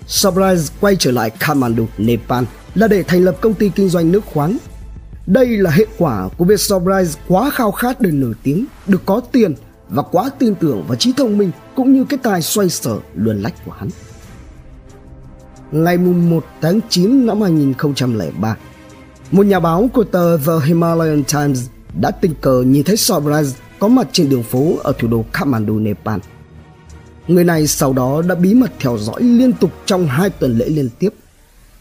Surprise 0.07 0.73
quay 0.81 0.95
trở 0.95 1.11
lại 1.11 1.29
Kathmandu, 1.29 1.87
Nepal 1.97 2.43
là 2.75 2.87
để 2.87 3.03
thành 3.03 3.23
lập 3.23 3.35
công 3.41 3.53
ty 3.53 3.69
kinh 3.69 3.89
doanh 3.89 4.11
nước 4.11 4.25
khoáng. 4.25 4.57
Đây 5.25 5.47
là 5.47 5.71
hệ 5.71 5.85
quả 5.97 6.29
của 6.37 6.45
việc 6.45 6.59
Sunrise 6.59 7.19
quá 7.27 7.49
khao 7.49 7.71
khát 7.71 8.01
để 8.01 8.11
nổi 8.11 8.33
tiếng, 8.43 8.65
được 8.87 9.01
có 9.05 9.21
tiền 9.31 9.55
và 9.89 10.03
quá 10.03 10.29
tin 10.39 10.55
tưởng 10.55 10.83
vào 10.87 10.95
trí 10.95 11.13
thông 11.17 11.37
minh 11.37 11.51
cũng 11.75 11.93
như 11.93 12.05
cái 12.09 12.19
tài 12.23 12.41
xoay 12.41 12.69
sở 12.69 12.97
luồn 13.15 13.41
lách 13.41 13.65
của 13.65 13.71
hắn. 13.71 13.89
Ngày 15.71 15.97
1 15.97 16.45
tháng 16.61 16.79
9 16.89 17.25
năm 17.25 17.41
2003, 17.41 18.57
một 19.31 19.45
nhà 19.45 19.59
báo 19.59 19.89
của 19.93 20.03
tờ 20.03 20.37
The 20.37 20.53
Himalayan 20.65 21.23
Times 21.23 21.67
đã 22.01 22.11
tình 22.11 22.33
cờ 22.41 22.61
nhìn 22.61 22.83
thấy 22.83 22.97
Sobrise 22.97 23.57
có 23.79 23.87
mặt 23.87 24.07
trên 24.11 24.29
đường 24.29 24.43
phố 24.43 24.77
ở 24.83 24.93
thủ 24.99 25.07
đô 25.07 25.25
Kathmandu, 25.33 25.79
Nepal. 25.79 26.19
Người 27.27 27.43
này 27.43 27.67
sau 27.67 27.93
đó 27.93 28.21
đã 28.21 28.35
bí 28.35 28.53
mật 28.53 28.71
theo 28.79 28.97
dõi 28.97 29.23
liên 29.23 29.53
tục 29.53 29.71
trong 29.85 30.07
hai 30.07 30.29
tuần 30.29 30.57
lễ 30.57 30.65
liên 30.65 30.89
tiếp 30.99 31.09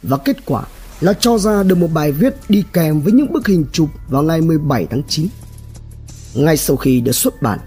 và 0.02 0.16
kết 0.16 0.46
quả 0.46 0.62
là 1.00 1.12
cho 1.12 1.38
ra 1.38 1.62
được 1.62 1.78
một 1.78 1.88
bài 1.94 2.12
viết 2.12 2.35
đi 2.48 2.64
kèm 2.72 3.00
với 3.00 3.12
những 3.12 3.32
bức 3.32 3.46
hình 3.46 3.64
chụp 3.72 3.88
vào 4.09 4.22
ngày 4.22 4.40
17 4.40 4.87
tháng 4.90 5.02
9. 5.09 5.26
Ngay 6.35 6.56
sau 6.56 6.76
khi 6.76 7.00
được 7.00 7.12
xuất 7.12 7.42
bản, 7.42 7.59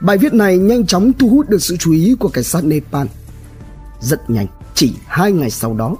bài 0.00 0.18
viết 0.18 0.34
này 0.34 0.58
nhanh 0.58 0.86
chóng 0.86 1.12
thu 1.18 1.28
hút 1.28 1.48
được 1.48 1.62
sự 1.62 1.76
chú 1.76 1.92
ý 1.92 2.16
của 2.18 2.28
cảnh 2.28 2.44
sát 2.44 2.64
Nepal. 2.64 3.06
Rất 4.00 4.30
nhanh, 4.30 4.46
chỉ 4.74 4.92
hai 5.06 5.32
ngày 5.32 5.50
sau 5.50 5.74
đó, 5.74 5.96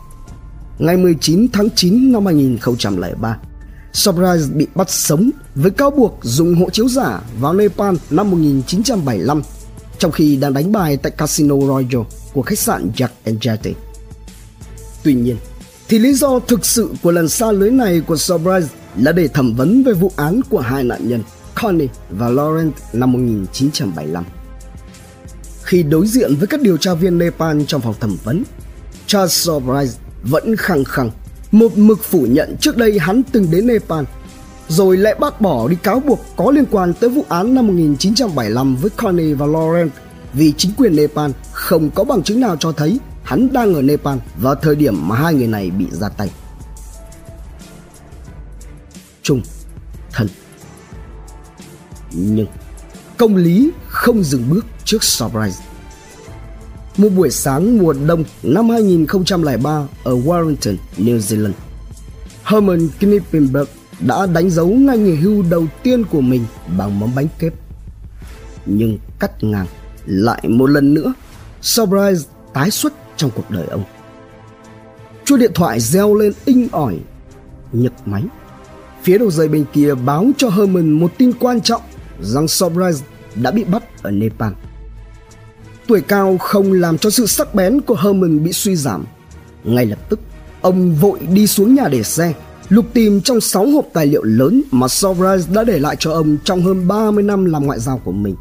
ngày 0.78 0.96
19 0.96 1.48
tháng 1.52 1.68
9 1.74 2.12
năm 2.12 2.26
2003, 2.26 3.38
Surprise 3.92 4.54
bị 4.54 4.66
bắt 4.74 4.90
sống 4.90 5.30
với 5.54 5.70
cáo 5.70 5.90
buộc 5.90 6.18
dùng 6.22 6.54
hộ 6.54 6.70
chiếu 6.70 6.88
giả 6.88 7.20
vào 7.40 7.54
Nepal 7.54 7.94
năm 8.10 8.30
1975 8.30 9.42
trong 10.02 10.12
khi 10.12 10.36
đang 10.36 10.52
đánh 10.52 10.72
bài 10.72 10.96
tại 10.96 11.12
Casino 11.12 11.54
Royal 11.60 12.06
của 12.32 12.42
khách 12.42 12.58
sạn 12.58 12.90
Jack 12.96 13.08
and 13.24 13.38
Jetty. 13.38 13.72
Tuy 15.02 15.14
nhiên, 15.14 15.36
thì 15.88 15.98
lý 15.98 16.14
do 16.14 16.38
thực 16.38 16.66
sự 16.66 16.90
của 17.02 17.10
lần 17.10 17.28
xa 17.28 17.52
lưới 17.52 17.70
này 17.70 18.00
của 18.00 18.16
Surprise 18.16 18.68
là 18.96 19.12
để 19.12 19.28
thẩm 19.28 19.54
vấn 19.54 19.82
về 19.82 19.92
vụ 19.92 20.12
án 20.16 20.40
của 20.50 20.58
hai 20.58 20.84
nạn 20.84 21.08
nhân 21.08 21.22
Connie 21.54 21.88
và 22.10 22.28
Laurent 22.28 22.72
năm 22.92 23.12
1975. 23.12 24.24
Khi 25.62 25.82
đối 25.82 26.06
diện 26.06 26.34
với 26.34 26.46
các 26.46 26.60
điều 26.60 26.76
tra 26.76 26.94
viên 26.94 27.18
Nepal 27.18 27.62
trong 27.66 27.80
phòng 27.80 27.94
thẩm 28.00 28.16
vấn, 28.24 28.44
Charles 29.06 29.48
Surprise 29.48 29.98
vẫn 30.22 30.56
khăng 30.56 30.84
khăng 30.84 31.10
một 31.50 31.78
mực 31.78 32.04
phủ 32.04 32.26
nhận 32.30 32.56
trước 32.60 32.76
đây 32.76 32.98
hắn 32.98 33.22
từng 33.32 33.50
đến 33.50 33.66
Nepal 33.66 34.04
rồi 34.68 34.96
lại 34.96 35.14
bác 35.20 35.40
bỏ 35.40 35.68
đi 35.68 35.76
cáo 35.82 36.00
buộc 36.00 36.20
có 36.36 36.50
liên 36.50 36.64
quan 36.70 36.94
tới 36.94 37.10
vụ 37.10 37.24
án 37.28 37.54
năm 37.54 37.66
1975 37.66 38.76
với 38.76 38.90
Connie 38.90 39.34
và 39.34 39.46
Lauren 39.46 39.90
vì 40.32 40.52
chính 40.56 40.72
quyền 40.76 40.96
Nepal 40.96 41.30
không 41.52 41.90
có 41.90 42.04
bằng 42.04 42.22
chứng 42.22 42.40
nào 42.40 42.56
cho 42.56 42.72
thấy 42.72 42.98
hắn 43.22 43.52
đang 43.52 43.74
ở 43.74 43.82
Nepal 43.82 44.18
vào 44.36 44.54
thời 44.54 44.74
điểm 44.74 45.08
mà 45.08 45.16
hai 45.16 45.34
người 45.34 45.46
này 45.46 45.70
bị 45.70 45.86
ra 45.90 46.08
tay. 46.08 46.30
Trung 49.22 49.42
thân 50.12 50.28
Nhưng 52.12 52.46
công 53.16 53.36
lý 53.36 53.70
không 53.88 54.22
dừng 54.22 54.50
bước 54.50 54.66
trước 54.84 55.02
surprise. 55.02 55.64
Một 56.96 57.08
buổi 57.16 57.30
sáng 57.30 57.78
mùa 57.78 57.94
đông 58.06 58.24
năm 58.42 58.68
2003 58.68 59.70
ở 60.04 60.14
Warrington, 60.14 60.76
New 60.98 61.18
Zealand, 61.18 61.52
Herman 62.44 62.88
Knippenberg 63.00 63.68
đã 64.06 64.26
đánh 64.26 64.50
dấu 64.50 64.68
ngày 64.68 64.98
nghỉ 64.98 65.14
hưu 65.14 65.44
đầu 65.50 65.66
tiên 65.82 66.04
của 66.04 66.20
mình 66.20 66.44
bằng 66.78 67.00
món 67.00 67.14
bánh 67.14 67.28
kép. 67.38 67.52
Nhưng 68.66 68.98
cắt 69.18 69.44
ngang 69.44 69.66
lại 70.06 70.42
một 70.48 70.66
lần 70.66 70.94
nữa, 70.94 71.14
surprise 71.62 72.28
tái 72.52 72.70
xuất 72.70 72.92
trong 73.16 73.30
cuộc 73.34 73.50
đời 73.50 73.66
ông. 73.66 73.84
Chuông 75.24 75.38
điện 75.38 75.50
thoại 75.54 75.80
reo 75.80 76.14
lên 76.14 76.32
inh 76.44 76.68
ỏi, 76.72 76.98
nhấc 77.72 78.08
máy. 78.08 78.22
Phía 79.02 79.18
đầu 79.18 79.30
dây 79.30 79.48
bên 79.48 79.64
kia 79.72 79.94
báo 79.94 80.26
cho 80.36 80.48
Herman 80.48 80.90
một 80.90 81.12
tin 81.18 81.32
quan 81.40 81.60
trọng 81.60 81.82
rằng 82.20 82.48
Surprise 82.48 83.04
đã 83.34 83.50
bị 83.50 83.64
bắt 83.64 83.82
ở 84.02 84.10
Nepal. 84.10 84.52
Tuổi 85.86 86.00
cao 86.00 86.38
không 86.38 86.72
làm 86.72 86.98
cho 86.98 87.10
sự 87.10 87.26
sắc 87.26 87.54
bén 87.54 87.80
của 87.80 87.94
Herman 87.94 88.44
bị 88.44 88.52
suy 88.52 88.76
giảm. 88.76 89.04
Ngay 89.64 89.86
lập 89.86 89.98
tức, 90.08 90.20
ông 90.60 90.94
vội 90.94 91.18
đi 91.32 91.46
xuống 91.46 91.74
nhà 91.74 91.88
để 91.88 92.02
xe, 92.02 92.34
lục 92.72 92.86
tìm 92.92 93.20
trong 93.20 93.40
6 93.40 93.66
hộp 93.66 93.86
tài 93.92 94.06
liệu 94.06 94.22
lớn 94.22 94.62
mà 94.70 94.88
Surprise 94.88 95.52
đã 95.54 95.64
để 95.64 95.78
lại 95.78 95.96
cho 95.98 96.12
ông 96.12 96.36
trong 96.44 96.62
hơn 96.62 96.88
30 96.88 97.24
năm 97.24 97.44
làm 97.44 97.66
ngoại 97.66 97.80
giao 97.80 98.00
của 98.04 98.12
mình. 98.12 98.36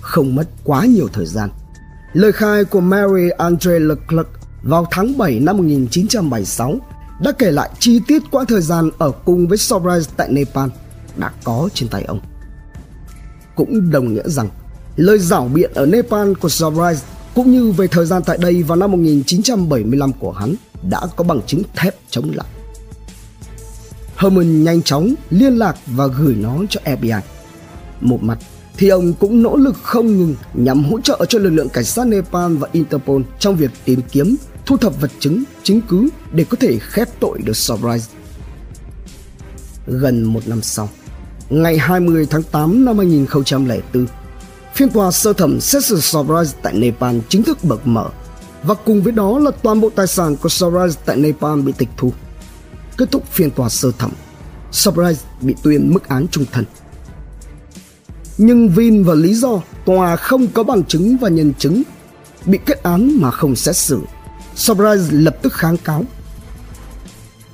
Không 0.00 0.34
mất 0.34 0.48
quá 0.64 0.84
nhiều 0.84 1.08
thời 1.12 1.26
gian, 1.26 1.50
Lời 2.12 2.32
khai 2.32 2.64
của 2.64 2.80
Mary 2.80 3.28
Andre 3.38 3.78
Leclerc 3.78 4.28
vào 4.62 4.86
tháng 4.90 5.18
7 5.18 5.40
năm 5.40 5.56
1976 5.56 6.74
đã 7.22 7.32
kể 7.32 7.50
lại 7.50 7.70
chi 7.78 8.00
tiết 8.06 8.22
quãng 8.30 8.46
thời 8.46 8.60
gian 8.60 8.90
ở 8.98 9.10
cùng 9.24 9.48
với 9.48 9.58
Surprise 9.58 10.10
tại 10.16 10.28
Nepal 10.28 10.68
đã 11.16 11.32
có 11.44 11.68
trên 11.74 11.88
tay 11.88 12.04
ông. 12.04 12.20
Cũng 13.54 13.90
đồng 13.90 14.14
nghĩa 14.14 14.22
rằng 14.24 14.48
lời 14.96 15.18
giảo 15.18 15.50
biện 15.54 15.70
ở 15.74 15.86
Nepal 15.86 16.32
của 16.40 16.48
Surprise 16.48 17.06
cũng 17.34 17.52
như 17.52 17.72
về 17.72 17.86
thời 17.86 18.06
gian 18.06 18.22
tại 18.26 18.38
đây 18.38 18.62
vào 18.62 18.76
năm 18.76 18.92
1975 18.92 20.12
của 20.12 20.32
hắn 20.32 20.54
đã 20.90 21.00
có 21.16 21.24
bằng 21.24 21.40
chứng 21.46 21.62
thép 21.76 21.96
chống 22.10 22.30
lại. 22.34 22.46
Herman 24.16 24.64
nhanh 24.64 24.82
chóng 24.82 25.14
liên 25.30 25.56
lạc 25.56 25.76
và 25.86 26.06
gửi 26.06 26.34
nó 26.34 26.58
cho 26.70 26.80
FBI. 26.84 27.20
Một 28.00 28.22
mặt 28.22 28.38
thì 28.76 28.88
ông 28.88 29.12
cũng 29.12 29.42
nỗ 29.42 29.56
lực 29.56 29.74
không 29.82 30.06
ngừng 30.06 30.34
nhằm 30.54 30.84
hỗ 30.84 31.00
trợ 31.00 31.24
cho 31.28 31.38
lực 31.38 31.50
lượng 31.50 31.68
cảnh 31.68 31.84
sát 31.84 32.06
Nepal 32.06 32.56
và 32.56 32.68
Interpol 32.72 33.22
trong 33.38 33.56
việc 33.56 33.70
tìm 33.84 34.00
kiếm, 34.12 34.36
thu 34.66 34.76
thập 34.76 35.00
vật 35.00 35.10
chứng, 35.18 35.44
chứng 35.62 35.80
cứ 35.80 36.08
để 36.32 36.44
có 36.44 36.56
thể 36.60 36.78
khép 36.78 37.08
tội 37.20 37.38
được 37.44 37.56
Surprise. 37.56 38.12
Gần 39.86 40.24
một 40.24 40.48
năm 40.48 40.62
sau, 40.62 40.88
ngày 41.50 41.78
20 41.78 42.26
tháng 42.30 42.42
8 42.42 42.84
năm 42.84 42.98
2004, 42.98 44.06
phiên 44.74 44.88
tòa 44.88 45.10
sơ 45.10 45.32
thẩm 45.32 45.60
xét 45.60 45.84
xử 45.84 46.00
Surprise 46.00 46.58
tại 46.62 46.74
Nepal 46.74 47.16
chính 47.28 47.42
thức 47.42 47.64
bật 47.64 47.86
mở 47.86 48.08
và 48.62 48.74
cùng 48.74 49.02
với 49.02 49.12
đó 49.12 49.38
là 49.38 49.50
toàn 49.50 49.80
bộ 49.80 49.90
tài 49.90 50.06
sản 50.06 50.36
của 50.36 50.48
Surprise 50.48 51.00
tại 51.04 51.16
Nepal 51.16 51.60
bị 51.60 51.72
tịch 51.78 51.88
thu. 51.96 52.12
Kết 52.98 53.10
thúc 53.12 53.26
phiên 53.26 53.50
tòa 53.50 53.68
sơ 53.68 53.92
thẩm, 53.98 54.10
Surprise 54.72 55.22
bị 55.40 55.54
tuyên 55.62 55.92
mức 55.94 56.08
án 56.08 56.26
trung 56.28 56.44
thân 56.52 56.64
nhưng 58.38 58.68
Vin 58.68 59.04
và 59.04 59.14
lý 59.14 59.34
do 59.34 59.60
tòa 59.84 60.16
không 60.16 60.46
có 60.46 60.62
bằng 60.62 60.84
chứng 60.84 61.16
và 61.16 61.28
nhân 61.28 61.52
chứng 61.58 61.82
bị 62.44 62.58
kết 62.66 62.82
án 62.82 63.20
mà 63.20 63.30
không 63.30 63.56
xét 63.56 63.76
xử. 63.76 64.00
Surprise 64.54 65.04
lập 65.10 65.36
tức 65.42 65.52
kháng 65.52 65.76
cáo. 65.76 66.04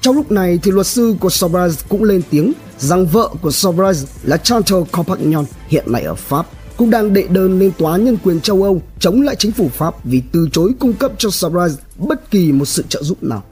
Trong 0.01 0.17
lúc 0.17 0.31
này 0.33 0.59
thì 0.63 0.71
luật 0.71 0.87
sư 0.87 1.15
của 1.21 1.31
Surprise 1.31 1.87
cũng 1.89 2.05
lên 2.05 2.23
tiếng 2.31 2.53
rằng 2.79 3.07
vợ 3.07 3.31
của 3.43 3.51
Surprise 3.51 4.07
là 4.23 4.37
Chantal 4.37 4.81
Compagnon 4.93 5.45
hiện 5.69 5.93
nay 5.93 6.03
ở 6.03 6.15
Pháp 6.15 6.47
cũng 6.77 6.91
đang 6.91 7.13
đệ 7.13 7.23
đơn 7.23 7.59
lên 7.59 7.73
tòa 7.79 7.97
nhân 7.97 8.17
quyền 8.25 8.41
châu 8.41 8.63
Âu 8.63 8.83
chống 8.99 9.23
lại 9.23 9.37
chính 9.39 9.53
phủ 9.53 9.69
Pháp 9.69 10.05
vì 10.05 10.23
từ 10.33 10.49
chối 10.53 10.73
cung 10.81 10.93
cấp 10.93 11.13
cho 11.19 11.31
Surprise 11.31 11.83
bất 11.97 12.31
kỳ 12.31 12.53
một 12.53 12.65
sự 12.65 12.85
trợ 12.89 13.03
giúp 13.03 13.23
nào. 13.23 13.43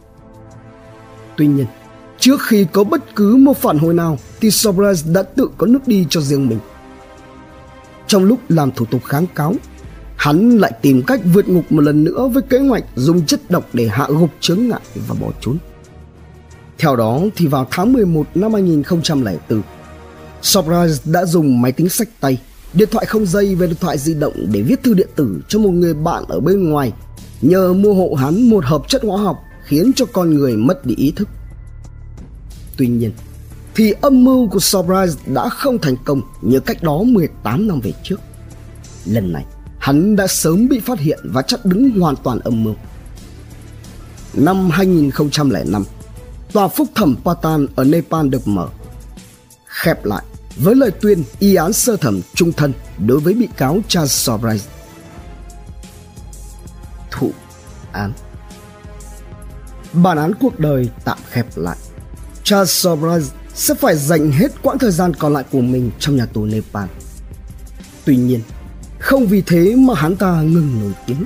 Tuy 1.36 1.46
nhiên, 1.46 1.66
trước 2.20 2.42
khi 2.42 2.66
có 2.72 2.84
bất 2.84 3.16
cứ 3.16 3.36
một 3.36 3.58
phản 3.58 3.78
hồi 3.78 3.94
nào 3.94 4.18
thì 4.40 4.48
Sobraz 4.48 5.12
đã 5.12 5.22
tự 5.22 5.48
có 5.58 5.66
nước 5.66 5.88
đi 5.88 6.06
cho 6.10 6.20
riêng 6.20 6.48
mình 6.48 6.58
trong 8.10 8.24
lúc 8.24 8.38
làm 8.48 8.70
thủ 8.72 8.84
tục 8.84 9.04
kháng 9.04 9.26
cáo 9.34 9.54
hắn 10.16 10.58
lại 10.58 10.72
tìm 10.82 11.02
cách 11.02 11.20
vượt 11.32 11.48
ngục 11.48 11.72
một 11.72 11.80
lần 11.80 12.04
nữa 12.04 12.28
với 12.28 12.42
kế 12.42 12.58
hoạch 12.58 12.84
dùng 12.96 13.26
chất 13.26 13.50
độc 13.50 13.68
để 13.72 13.88
hạ 13.88 14.06
gục 14.08 14.30
chướng 14.40 14.68
ngại 14.68 14.80
và 15.08 15.14
bỏ 15.20 15.28
trốn. 15.40 15.56
Theo 16.78 16.96
đó 16.96 17.20
thì 17.36 17.46
vào 17.46 17.66
tháng 17.70 17.92
11 17.92 18.26
năm 18.34 18.52
2004, 18.52 19.62
Surprise 20.42 21.02
đã 21.12 21.24
dùng 21.24 21.62
máy 21.62 21.72
tính 21.72 21.88
sách 21.88 22.08
tay, 22.20 22.38
điện 22.72 22.88
thoại 22.92 23.06
không 23.06 23.26
dây 23.26 23.54
và 23.54 23.66
điện 23.66 23.76
thoại 23.80 23.98
di 23.98 24.14
động 24.14 24.34
để 24.52 24.62
viết 24.62 24.82
thư 24.82 24.94
điện 24.94 25.08
tử 25.16 25.40
cho 25.48 25.58
một 25.58 25.70
người 25.70 25.94
bạn 25.94 26.24
ở 26.28 26.40
bên 26.40 26.70
ngoài 26.70 26.92
nhờ 27.40 27.72
mua 27.72 27.94
hộ 27.94 28.14
hắn 28.14 28.50
một 28.50 28.64
hợp 28.64 28.82
chất 28.88 29.02
hóa 29.04 29.22
học 29.22 29.38
khiến 29.64 29.92
cho 29.96 30.06
con 30.12 30.34
người 30.34 30.56
mất 30.56 30.86
đi 30.86 30.94
ý 30.94 31.12
thức. 31.16 31.28
Tuy 32.80 32.88
nhiên, 32.88 33.12
thì 33.74 33.94
âm 34.00 34.24
mưu 34.24 34.48
của 34.48 34.58
Surprise 34.58 35.20
đã 35.26 35.48
không 35.48 35.78
thành 35.78 35.96
công 36.04 36.22
như 36.42 36.60
cách 36.60 36.82
đó 36.82 37.02
18 37.02 37.68
năm 37.68 37.80
về 37.80 37.92
trước. 38.02 38.20
Lần 39.04 39.32
này, 39.32 39.44
hắn 39.78 40.16
đã 40.16 40.26
sớm 40.26 40.68
bị 40.68 40.80
phát 40.80 40.98
hiện 40.98 41.18
và 41.24 41.42
chặn 41.42 41.60
đứng 41.64 42.00
hoàn 42.00 42.16
toàn 42.16 42.38
âm 42.38 42.64
mưu. 42.64 42.74
Năm 44.34 44.70
2005, 44.70 45.84
tòa 46.52 46.68
phúc 46.68 46.88
thẩm 46.94 47.16
Patan 47.24 47.66
ở 47.76 47.84
Nepal 47.84 48.28
được 48.28 48.48
mở. 48.48 48.68
Khép 49.66 50.04
lại 50.04 50.24
với 50.56 50.74
lời 50.74 50.90
tuyên 50.90 51.24
y 51.38 51.54
án 51.54 51.72
sơ 51.72 51.96
thẩm 51.96 52.20
trung 52.34 52.52
thân 52.52 52.72
đối 53.06 53.20
với 53.20 53.34
bị 53.34 53.48
cáo 53.56 53.78
Charles 53.88 54.28
Surprise. 54.28 54.70
Thụ 57.10 57.32
án 57.92 58.12
Bản 59.92 60.18
án 60.18 60.32
cuộc 60.40 60.58
đời 60.58 60.88
tạm 61.04 61.18
khép 61.30 61.46
lại. 61.56 61.76
Charles 62.50 62.86
Surprise 62.86 63.34
sẽ 63.54 63.74
phải 63.74 63.96
dành 63.96 64.32
hết 64.32 64.62
quãng 64.62 64.78
thời 64.78 64.90
gian 64.90 65.14
còn 65.14 65.32
lại 65.32 65.44
của 65.52 65.60
mình 65.60 65.90
trong 65.98 66.16
nhà 66.16 66.26
tù 66.26 66.44
Nepal. 66.44 66.88
Tuy 68.04 68.16
nhiên, 68.16 68.40
không 68.98 69.26
vì 69.26 69.42
thế 69.42 69.74
mà 69.76 69.94
hắn 69.94 70.16
ta 70.16 70.42
ngừng 70.42 70.80
nổi 70.80 70.92
tiếng. 71.06 71.24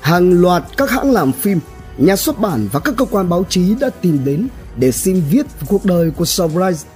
Hàng 0.00 0.40
loạt 0.40 0.64
các 0.76 0.90
hãng 0.90 1.10
làm 1.12 1.32
phim 1.32 1.60
nhà 1.98 2.16
xuất 2.16 2.38
bản 2.38 2.68
và 2.72 2.80
các 2.80 2.94
cơ 2.96 3.04
quan 3.04 3.28
báo 3.28 3.44
chí 3.48 3.74
đã 3.80 3.90
tìm 3.90 4.24
đến 4.24 4.48
để 4.76 4.92
xin 4.92 5.22
viết 5.30 5.46
về 5.60 5.66
cuộc 5.66 5.84
đời 5.84 6.10
của 6.10 6.24
Sobrise. 6.24 6.88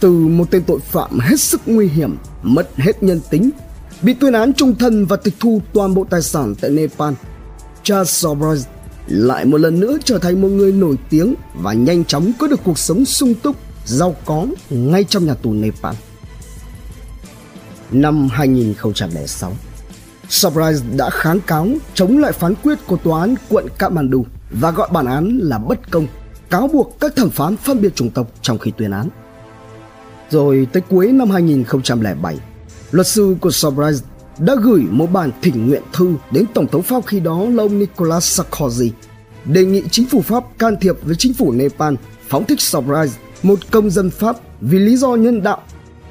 Từ 0.00 0.10
một 0.10 0.50
tên 0.50 0.62
tội 0.64 0.80
phạm 0.80 1.18
hết 1.18 1.40
sức 1.40 1.60
nguy 1.66 1.88
hiểm, 1.88 2.16
mất 2.42 2.76
hết 2.76 3.02
nhân 3.02 3.20
tính, 3.30 3.50
bị 4.02 4.14
tuyên 4.14 4.32
án 4.32 4.52
trung 4.52 4.74
thân 4.78 5.06
và 5.06 5.16
tịch 5.16 5.34
thu 5.40 5.62
toàn 5.72 5.94
bộ 5.94 6.06
tài 6.10 6.22
sản 6.22 6.54
tại 6.60 6.70
Nepal, 6.70 7.14
Charles 7.82 8.24
Sobrise 8.24 8.70
lại 9.08 9.44
một 9.44 9.58
lần 9.58 9.80
nữa 9.80 9.98
trở 10.04 10.18
thành 10.18 10.40
một 10.40 10.48
người 10.48 10.72
nổi 10.72 10.96
tiếng 11.10 11.34
và 11.54 11.72
nhanh 11.72 12.04
chóng 12.04 12.32
có 12.38 12.46
được 12.46 12.60
cuộc 12.64 12.78
sống 12.78 13.04
sung 13.04 13.34
túc, 13.34 13.56
giàu 13.84 14.16
có 14.24 14.46
ngay 14.70 15.04
trong 15.04 15.26
nhà 15.26 15.34
tù 15.34 15.52
Nepal. 15.52 15.94
Năm 17.90 18.28
2006, 18.28 19.52
Surprise 20.28 20.84
đã 20.96 21.10
kháng 21.10 21.40
cáo 21.40 21.68
chống 21.94 22.18
lại 22.18 22.32
phán 22.32 22.54
quyết 22.62 22.78
của 22.86 22.96
tòa 22.96 23.20
án 23.20 23.34
quận 23.48 23.66
Kathmandu 23.78 24.26
và 24.50 24.70
gọi 24.70 24.88
bản 24.92 25.06
án 25.06 25.38
là 25.42 25.58
bất 25.58 25.90
công, 25.90 26.06
cáo 26.50 26.68
buộc 26.68 26.96
các 27.00 27.16
thẩm 27.16 27.30
phán 27.30 27.56
phân 27.56 27.80
biệt 27.80 27.94
chủng 27.94 28.10
tộc 28.10 28.30
trong 28.42 28.58
khi 28.58 28.72
tuyên 28.76 28.90
án. 28.90 29.08
Rồi 30.30 30.68
tới 30.72 30.82
cuối 30.88 31.12
năm 31.12 31.30
2007, 31.30 32.38
luật 32.90 33.06
sư 33.06 33.36
của 33.40 33.50
Surprise 33.50 34.06
đã 34.38 34.54
gửi 34.62 34.80
một 34.90 35.06
bản 35.12 35.30
thỉnh 35.42 35.68
nguyện 35.68 35.82
thư 35.92 36.14
đến 36.30 36.44
Tổng 36.54 36.66
thống 36.66 36.82
Pháp 36.82 37.06
khi 37.06 37.20
đó 37.20 37.44
là 37.44 37.62
ông 37.62 37.78
Nicolas 37.78 38.40
Sarkozy 38.40 38.90
đề 39.44 39.64
nghị 39.64 39.82
chính 39.90 40.06
phủ 40.06 40.22
Pháp 40.22 40.44
can 40.58 40.76
thiệp 40.80 40.96
với 41.02 41.16
chính 41.16 41.34
phủ 41.34 41.52
Nepal 41.52 41.94
phóng 42.28 42.44
thích 42.44 42.60
Sobrise, 42.60 43.18
một 43.42 43.58
công 43.70 43.90
dân 43.90 44.10
Pháp 44.10 44.36
vì 44.60 44.78
lý 44.78 44.96
do 44.96 45.14
nhân 45.14 45.42
đạo. 45.42 45.62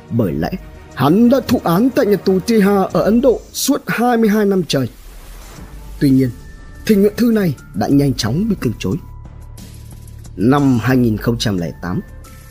Bởi 0.09 0.33
lẽ 0.33 0.51
hắn 0.93 1.29
đã 1.29 1.39
thụ 1.47 1.61
án 1.63 1.89
tại 1.89 2.05
nhà 2.05 2.15
tù 2.15 2.39
Tiha 2.39 2.75
ở 2.75 3.01
Ấn 3.01 3.21
Độ 3.21 3.41
suốt 3.53 3.81
22 3.87 4.45
năm 4.45 4.63
trời. 4.67 4.89
Tuy 5.99 6.09
nhiên, 6.09 6.29
thỉnh 6.85 7.01
nguyện 7.01 7.13
thư 7.17 7.31
này 7.31 7.55
đã 7.73 7.87
nhanh 7.87 8.13
chóng 8.13 8.49
bị 8.49 8.55
từ 8.61 8.71
chối. 8.79 8.95
Năm 10.37 10.79
2008, 10.81 12.01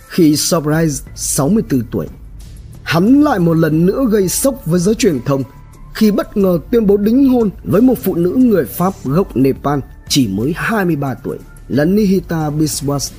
khi 0.09 0.37
Sobrise 0.37 1.05
64 1.15 1.83
tuổi, 1.91 2.07
hắn 2.83 3.23
lại 3.23 3.39
một 3.39 3.55
lần 3.55 3.87
nữa 3.87 4.05
gây 4.11 4.29
sốc 4.29 4.67
với 4.67 4.81
giới 4.81 4.95
truyền 4.95 5.21
thông 5.25 5.43
khi 5.97 6.11
bất 6.11 6.37
ngờ 6.37 6.59
tuyên 6.71 6.87
bố 6.87 6.97
đính 6.97 7.29
hôn 7.29 7.51
với 7.65 7.81
một 7.81 7.95
phụ 8.03 8.15
nữ 8.15 8.33
người 8.37 8.65
Pháp 8.65 9.05
gốc 9.05 9.37
Nepal 9.37 9.79
chỉ 10.09 10.29
mới 10.29 10.53
23 10.57 11.15
tuổi 11.15 11.39
là 11.69 11.85
Nihita 11.85 12.51
Biswas. 12.51 13.11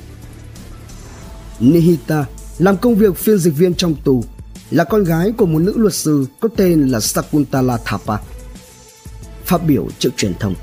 Nihita 1.60 2.24
làm 2.58 2.76
công 2.76 2.94
việc 2.94 3.16
phiên 3.16 3.38
dịch 3.38 3.56
viên 3.56 3.74
trong 3.74 3.94
tù, 4.04 4.24
là 4.70 4.84
con 4.84 5.04
gái 5.04 5.32
của 5.32 5.46
một 5.46 5.58
nữ 5.58 5.72
luật 5.76 5.94
sư 5.94 6.26
có 6.40 6.48
tên 6.56 6.88
là 6.88 7.00
Sakuntala 7.00 7.78
Thapa. 7.84 8.16
Phát 9.44 9.66
biểu 9.66 9.88
trước 9.98 10.10
truyền 10.16 10.34
thông, 10.40 10.54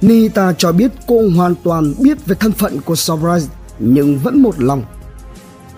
Nihita 0.00 0.52
cho 0.52 0.72
biết 0.72 0.92
cô 1.06 1.28
hoàn 1.36 1.54
toàn 1.64 1.94
biết 1.98 2.26
về 2.26 2.36
thân 2.40 2.52
phận 2.52 2.80
của 2.80 2.96
Sobrise 2.96 3.48
nhưng 3.78 4.18
vẫn 4.18 4.42
một 4.42 4.60
lòng. 4.60 4.84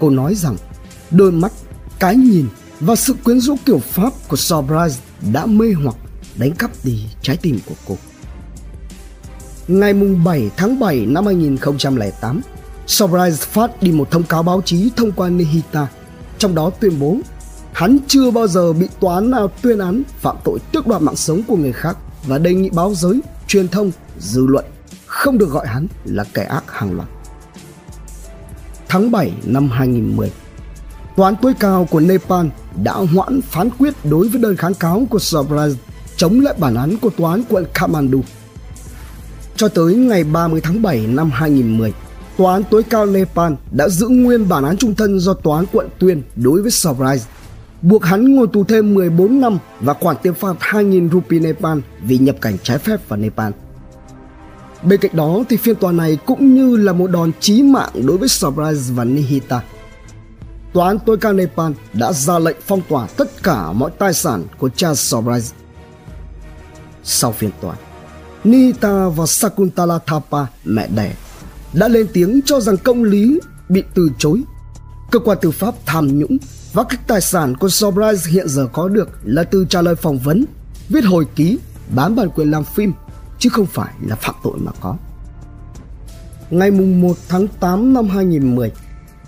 Cô 0.01 0.11
nói 0.11 0.35
rằng 0.35 0.57
đôi 1.11 1.33
mắt, 1.33 1.53
cái 1.99 2.17
nhìn 2.17 2.47
và 2.81 2.97
sự 2.97 3.15
quyến 3.25 3.41
rũ 3.41 3.57
kiểu 3.67 3.79
Pháp 3.79 4.13
của 4.29 4.37
Sobrise 4.37 5.01
đã 5.33 5.47
mê 5.47 5.67
hoặc 5.83 5.97
đánh 6.37 6.53
cắp 6.53 6.71
đi 6.85 7.05
trái 7.23 7.37
tim 7.37 7.59
của 7.67 7.75
cô. 7.89 7.97
Ngày 9.69 9.95
7 10.25 10.51
tháng 10.57 10.79
7 10.79 11.07
năm 11.07 11.27
2008, 11.27 12.41
Surprise 12.87 13.37
phát 13.37 13.83
đi 13.83 13.93
một 13.93 14.11
thông 14.11 14.23
cáo 14.23 14.43
báo 14.43 14.63
chí 14.65 14.91
thông 14.97 15.13
qua 15.13 15.29
Nihita, 15.29 15.87
trong 16.39 16.55
đó 16.55 16.71
tuyên 16.81 17.01
bố 17.01 17.17
hắn 17.73 17.99
chưa 18.07 18.31
bao 18.31 18.47
giờ 18.47 18.73
bị 18.73 18.89
tòa 19.01 19.15
án 19.15 19.31
nào 19.31 19.51
tuyên 19.63 19.79
án 19.79 20.03
phạm 20.21 20.37
tội 20.45 20.59
tước 20.73 20.87
đoạt 20.87 21.03
mạng 21.03 21.17
sống 21.17 21.43
của 21.49 21.57
người 21.57 21.73
khác 21.73 21.97
và 22.27 22.39
đề 22.39 22.55
nghị 22.55 22.71
báo 22.71 22.95
giới, 22.95 23.21
truyền 23.47 23.69
thông, 23.69 23.91
dư 24.19 24.47
luận 24.47 24.65
không 25.07 25.39
được 25.39 25.51
gọi 25.51 25.67
hắn 25.67 25.87
là 26.05 26.25
kẻ 26.35 26.45
ác 26.45 26.65
hàng 26.67 26.97
loạt. 26.97 27.09
Tháng 28.89 29.11
7 29.11 29.33
năm 29.45 29.69
2010, 29.71 30.33
Tòa 31.17 31.29
án 31.29 31.37
tối 31.43 31.55
cao 31.61 31.89
của 31.91 32.01
Nepal 32.01 32.47
đã 32.83 32.93
hoãn 32.93 33.41
phán 33.41 33.71
quyết 33.79 33.95
đối 34.05 34.29
với 34.29 34.41
đơn 34.41 34.57
kháng 34.57 34.75
cáo 34.75 35.07
của 35.11 35.19
Sobhraj 35.19 35.75
chống 36.17 36.41
lại 36.41 36.55
bản 36.59 36.75
án 36.75 36.97
của 36.97 37.11
tòa 37.11 37.31
án 37.31 37.43
quận 37.49 37.65
Kamandu. 37.75 38.21
Cho 39.57 39.69
tới 39.69 39.95
ngày 39.95 40.25
30 40.25 40.61
tháng 40.61 40.83
7 40.83 41.07
năm 41.07 41.31
2010, 41.31 41.93
Tòa 42.41 42.53
án 42.53 42.63
tối 42.71 42.83
cao 42.83 43.07
Nepal 43.07 43.53
đã 43.71 43.89
giữ 43.89 44.09
nguyên 44.09 44.49
bản 44.49 44.65
án 44.65 44.77
trung 44.77 44.95
thân 44.95 45.21
do 45.21 45.35
tòa 45.35 45.57
án 45.57 45.67
quận 45.73 45.89
tuyên 45.99 46.23
đối 46.37 46.63
với 46.63 46.71
Sobhraj, 46.71 47.19
buộc 47.83 48.05
hắn 48.05 48.37
ngồi 48.37 48.47
tù 48.53 48.65
thêm 48.65 48.95
14 48.95 49.41
năm 49.41 49.59
và 49.81 49.95
khoản 49.95 50.17
tiền 50.23 50.35
phạt 50.35 50.57
2.000 50.61 51.11
rupee 51.11 51.39
Nepal 51.39 51.79
vì 52.03 52.19
nhập 52.19 52.37
cảnh 52.41 52.57
trái 52.63 52.79
phép 52.79 53.09
vào 53.09 53.19
Nepal. 53.19 53.53
Bên 54.83 55.01
cạnh 55.01 55.17
đó 55.17 55.45
thì 55.49 55.57
phiên 55.57 55.77
tòa 55.77 55.93
này 55.93 56.19
cũng 56.27 56.55
như 56.55 56.77
là 56.77 56.93
một 56.93 57.11
đòn 57.11 57.31
chí 57.41 57.63
mạng 57.63 57.91
đối 57.95 58.19
với 58.19 58.29
Sobhraj 58.29 58.95
và 58.95 59.05
Nihita– 59.05 59.63
Tòa 60.73 60.87
án 60.87 60.99
tối 60.99 61.17
cao 61.21 61.33
Nepal 61.33 61.73
đã 61.93 62.13
ra 62.13 62.39
lệnh 62.39 62.57
phong 62.67 62.81
tỏa 62.89 63.07
tất 63.07 63.43
cả 63.43 63.73
mọi 63.73 63.91
tài 63.99 64.15
sản 64.15 64.45
của 64.59 64.69
Charles 64.69 65.15
Sobhraj. 65.15 65.53
Sau 67.05 67.33
phiên 67.33 67.51
tòa, 67.61 67.77
Nita 68.45 69.09
và 69.09 69.27
Sakuntala 69.27 69.99
Thapa, 70.07 70.47
mẹ 70.65 70.89
đẻ, 70.97 71.15
đã 71.73 71.89
lên 71.89 72.07
tiếng 72.13 72.41
cho 72.45 72.61
rằng 72.61 72.77
công 72.77 73.05
lý 73.05 73.41
bị 73.69 73.83
từ 73.95 74.11
chối. 74.19 74.43
Cơ 75.11 75.19
quan 75.19 75.39
tư 75.41 75.51
pháp 75.51 75.75
tham 75.87 76.19
nhũng 76.19 76.37
và 76.73 76.85
các 76.85 77.01
tài 77.07 77.21
sản 77.21 77.57
của 77.57 77.67
Sobhraj 77.67 78.31
hiện 78.31 78.49
giờ 78.49 78.69
có 78.73 78.89
được 78.89 79.09
là 79.25 79.45
từ 79.45 79.67
trả 79.69 79.83
lời 79.83 79.95
phỏng 79.95 80.19
vấn, 80.19 80.45
viết 80.89 81.05
hồi 81.05 81.27
ký, 81.37 81.59
bán 81.95 82.17
bản 82.17 82.29
quyền 82.35 82.51
làm 82.51 82.65
phim, 82.65 82.93
chứ 83.39 83.49
không 83.49 83.67
phải 83.67 83.95
là 84.07 84.17
phạm 84.17 84.35
tội 84.43 84.59
mà 84.59 84.73
có. 84.81 84.97
Ngày 86.51 86.71
1 86.71 87.17
tháng 87.29 87.47
8 87.61 87.95
năm 87.95 88.09
2010, 88.09 88.73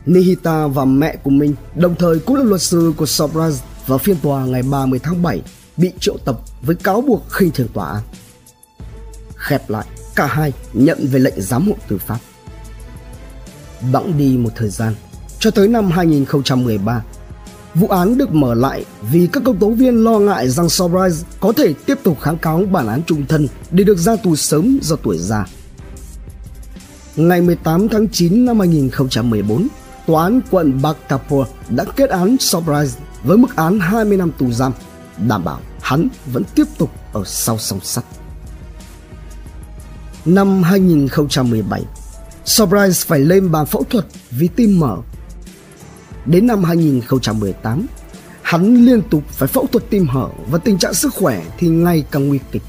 Nihita 0.07 0.67
và 0.67 0.85
mẹ 0.85 1.17
của 1.23 1.31
mình 1.31 1.55
đồng 1.75 1.95
thời 1.99 2.19
cũng 2.19 2.37
là 2.37 2.43
luật 2.43 2.63
sư 2.63 2.93
của 2.97 3.05
Sobhraj 3.05 3.53
vào 3.87 3.99
phiên 3.99 4.17
tòa 4.23 4.45
ngày 4.47 4.63
30 4.63 4.99
tháng 5.03 5.23
7 5.23 5.43
bị 5.77 5.91
triệu 6.01 6.17
tập 6.25 6.41
với 6.63 6.77
cáo 6.77 7.01
buộc 7.01 7.31
khinh 7.31 7.51
thường 7.51 7.69
tòa 7.75 7.93
án. 7.93 8.03
Khép 9.37 9.71
lại, 9.71 9.87
cả 10.15 10.27
hai 10.27 10.53
nhận 10.73 11.07
về 11.13 11.19
lệnh 11.19 11.41
giám 11.41 11.67
hộ 11.67 11.75
tư 11.89 11.99
pháp. 11.99 12.19
Bẵng 13.93 14.19
đi 14.19 14.37
một 14.37 14.51
thời 14.57 14.71
gian, 14.71 14.95
cho 15.39 15.51
tới 15.51 15.69
năm 15.69 15.91
2013, 15.91 17.03
vụ 17.75 17.89
án 17.89 18.19
được 18.19 18.35
mở 18.35 18.55
lại 18.55 18.85
vì 19.11 19.27
các 19.33 19.43
công 19.47 19.59
tố 19.59 19.71
viên 19.71 20.05
lo 20.05 20.19
ngại 20.19 20.49
rằng 20.49 20.69
Sobrise 20.69 21.27
có 21.41 21.53
thể 21.53 21.75
tiếp 21.87 21.99
tục 22.03 22.21
kháng 22.21 22.39
cáo 22.39 22.63
bản 22.73 22.87
án 22.87 23.03
trung 23.07 23.27
thân 23.29 23.49
để 23.71 23.85
được 23.85 23.99
ra 23.99 24.17
tù 24.17 24.37
sớm 24.37 24.79
do 24.83 24.97
tuổi 24.97 25.19
già. 25.19 25.47
Ngày 27.17 27.41
18 27.41 27.89
tháng 27.89 28.09
9 28.09 28.45
năm 28.45 28.59
2014, 28.59 29.69
Tòa 30.07 30.25
án 30.25 30.41
quận 30.51 30.83
Bhaktapur 30.83 31.49
đã 31.69 31.85
kết 31.97 32.11
án 32.11 32.37
Sobhraj 32.37 32.89
với 33.25 33.37
mức 33.39 33.57
án 33.57 33.81
20 33.81 34.17
năm 34.17 34.31
tù 34.39 34.53
giam, 34.53 34.73
đảm 35.29 35.45
bảo 35.45 35.61
hắn 35.81 36.09
vẫn 36.27 36.43
tiếp 36.55 36.65
tục 36.79 36.91
ở 37.13 37.25
sau 37.25 37.59
song 37.59 37.81
sắt. 37.81 38.05
Năm 40.25 40.63
2017, 40.63 41.83
Sobhraj 42.45 43.07
phải 43.07 43.21
lên 43.21 43.53
bàn 43.53 43.67
phẫu 43.67 43.85
thuật 43.91 44.07
vì 44.31 44.49
tim 44.49 44.81
mở. 44.81 44.97
Đến 46.27 46.47
năm 46.47 46.65
2018, 46.65 47.87
hắn 48.43 48.75
liên 48.75 49.03
tục 49.03 49.23
phải 49.29 49.49
phẫu 49.49 49.67
thuật 49.67 49.91
tim 49.91 50.07
hở 50.07 50.29
và 50.51 50.59
tình 50.59 50.79
trạng 50.79 50.95
sức 50.95 51.15
khỏe 51.15 51.45
thì 51.59 51.69
ngày 51.69 52.05
càng 52.11 52.29
nguy 52.29 52.41
kịch. 52.53 52.63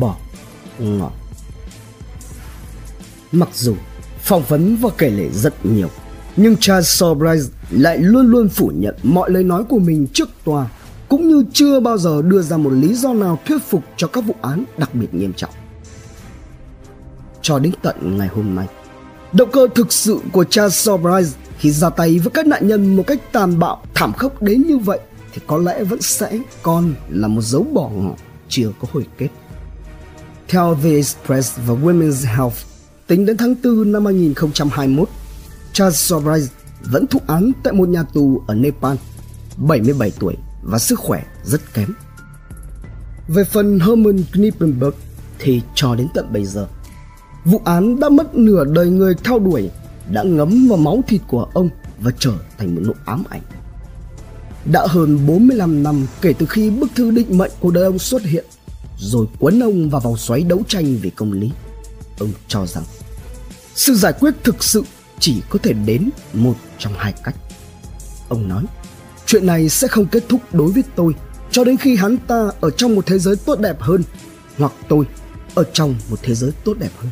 Bỏ 0.00 0.16
ngỏ 0.78 1.10
Mặc 3.32 3.48
dù 3.54 3.74
phỏng 4.24 4.42
vấn 4.48 4.76
và 4.76 4.90
kể 4.98 5.10
lể 5.10 5.28
rất 5.28 5.66
nhiều. 5.66 5.88
Nhưng 6.36 6.56
Charles 6.56 7.02
Sobrise 7.02 7.50
lại 7.70 7.98
luôn 7.98 8.26
luôn 8.26 8.48
phủ 8.48 8.72
nhận 8.74 8.94
mọi 9.02 9.30
lời 9.30 9.44
nói 9.44 9.64
của 9.64 9.78
mình 9.78 10.06
trước 10.12 10.28
tòa 10.44 10.66
cũng 11.08 11.28
như 11.28 11.44
chưa 11.52 11.80
bao 11.80 11.98
giờ 11.98 12.22
đưa 12.22 12.42
ra 12.42 12.56
một 12.56 12.70
lý 12.70 12.94
do 12.94 13.14
nào 13.14 13.38
thuyết 13.46 13.62
phục 13.68 13.82
cho 13.96 14.06
các 14.06 14.24
vụ 14.24 14.34
án 14.42 14.64
đặc 14.78 14.94
biệt 14.94 15.14
nghiêm 15.14 15.32
trọng. 15.32 15.50
Cho 17.42 17.58
đến 17.58 17.72
tận 17.82 18.18
ngày 18.18 18.28
hôm 18.28 18.54
nay, 18.54 18.66
động 19.32 19.48
cơ 19.52 19.68
thực 19.74 19.92
sự 19.92 20.18
của 20.32 20.44
Charles 20.44 20.88
Sobrise 20.88 21.38
khi 21.58 21.70
ra 21.70 21.90
tay 21.90 22.18
với 22.18 22.30
các 22.30 22.46
nạn 22.46 22.68
nhân 22.68 22.96
một 22.96 23.02
cách 23.06 23.32
tàn 23.32 23.58
bạo, 23.58 23.82
thảm 23.94 24.12
khốc 24.12 24.42
đến 24.42 24.62
như 24.62 24.78
vậy 24.78 24.98
thì 25.32 25.42
có 25.46 25.58
lẽ 25.58 25.84
vẫn 25.84 26.02
sẽ 26.02 26.38
còn 26.62 26.94
là 27.08 27.28
một 27.28 27.42
dấu 27.42 27.62
bỏ 27.72 27.88
ngỏ 27.88 28.14
chưa 28.48 28.72
có 28.80 28.88
hồi 28.92 29.06
kết. 29.18 29.28
Theo 30.48 30.76
The 30.82 30.90
Express 30.90 31.58
và 31.66 31.74
Women's 31.74 32.26
Health, 32.36 32.56
Tính 33.06 33.26
đến 33.26 33.36
tháng 33.36 33.54
4 33.64 33.92
năm 33.92 34.04
2021, 34.04 35.08
Charles 35.72 36.12
Sobhraj 36.12 36.46
vẫn 36.80 37.06
thụ 37.06 37.20
án 37.26 37.52
tại 37.62 37.72
một 37.72 37.88
nhà 37.88 38.02
tù 38.02 38.42
ở 38.46 38.54
Nepal, 38.54 38.96
77 39.56 40.12
tuổi 40.20 40.36
và 40.62 40.78
sức 40.78 40.98
khỏe 40.98 41.24
rất 41.44 41.74
kém. 41.74 41.88
Về 43.28 43.44
phần 43.44 43.78
Herman 43.80 44.24
Knippenberg 44.32 44.94
thì 45.38 45.62
cho 45.74 45.94
đến 45.94 46.06
tận 46.14 46.32
bây 46.32 46.44
giờ, 46.44 46.68
vụ 47.44 47.60
án 47.64 48.00
đã 48.00 48.08
mất 48.08 48.34
nửa 48.34 48.64
đời 48.64 48.86
người 48.86 49.14
theo 49.24 49.38
đuổi, 49.38 49.70
đã 50.12 50.22
ngấm 50.22 50.68
vào 50.68 50.78
máu 50.78 51.00
thịt 51.08 51.20
của 51.28 51.46
ông 51.54 51.68
và 52.00 52.10
trở 52.18 52.32
thành 52.58 52.74
một 52.74 52.80
nỗi 52.84 52.94
ám 53.04 53.24
ảnh. 53.30 53.42
Đã 54.72 54.86
hơn 54.88 55.26
45 55.26 55.82
năm 55.82 56.06
kể 56.20 56.32
từ 56.38 56.46
khi 56.46 56.70
bức 56.70 56.90
thư 56.94 57.10
định 57.10 57.38
mệnh 57.38 57.52
của 57.60 57.70
đời 57.70 57.84
ông 57.84 57.98
xuất 57.98 58.22
hiện, 58.22 58.44
rồi 58.98 59.26
cuốn 59.38 59.62
ông 59.62 59.90
vào 59.90 60.00
vòng 60.00 60.16
xoáy 60.16 60.42
đấu 60.42 60.62
tranh 60.68 60.96
vì 61.02 61.10
công 61.10 61.32
lý. 61.32 61.50
Ông 62.18 62.32
cho 62.48 62.66
rằng 62.66 62.84
sự 63.74 63.94
giải 63.94 64.12
quyết 64.20 64.34
thực 64.44 64.64
sự 64.64 64.84
chỉ 65.18 65.42
có 65.48 65.58
thể 65.62 65.72
đến 65.72 66.10
một 66.32 66.54
trong 66.78 66.92
hai 66.96 67.14
cách. 67.24 67.36
Ông 68.28 68.48
nói, 68.48 68.64
chuyện 69.26 69.46
này 69.46 69.68
sẽ 69.68 69.88
không 69.88 70.06
kết 70.06 70.24
thúc 70.28 70.40
đối 70.52 70.72
với 70.72 70.82
tôi 70.96 71.14
cho 71.50 71.64
đến 71.64 71.76
khi 71.76 71.96
hắn 71.96 72.16
ta 72.16 72.50
ở 72.60 72.70
trong 72.70 72.94
một 72.94 73.06
thế 73.06 73.18
giới 73.18 73.36
tốt 73.36 73.60
đẹp 73.60 73.80
hơn 73.80 74.02
hoặc 74.58 74.72
tôi 74.88 75.04
ở 75.54 75.64
trong 75.72 75.94
một 76.10 76.18
thế 76.22 76.34
giới 76.34 76.52
tốt 76.64 76.74
đẹp 76.78 76.90
hơn. 76.98 77.10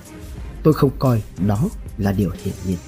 Tôi 0.63 0.75
không 0.75 0.91
coi 0.99 1.23
đó 1.47 1.69
là 1.99 2.13
điều 2.13 2.31
hiển 2.45 2.55
nhiên. 2.67 2.79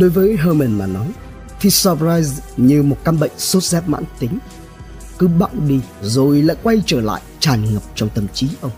Đối 0.00 0.10
với 0.10 0.36
Herman 0.36 0.78
mà 0.78 0.86
nói, 0.86 1.12
thì 1.60 1.70
surprise 1.70 2.42
như 2.56 2.82
một 2.82 2.96
căn 3.04 3.18
bệnh 3.18 3.32
sốt 3.38 3.62
rét 3.62 3.82
mãn 3.86 4.04
tính 4.18 4.38
cứ 5.18 5.28
bẵng 5.28 5.68
đi 5.68 5.80
rồi 6.02 6.42
lại 6.42 6.56
quay 6.62 6.82
trở 6.86 7.00
lại 7.00 7.22
tràn 7.40 7.74
ngập 7.74 7.82
trong 7.94 8.08
tâm 8.14 8.26
trí 8.34 8.48
ông. 8.60 8.72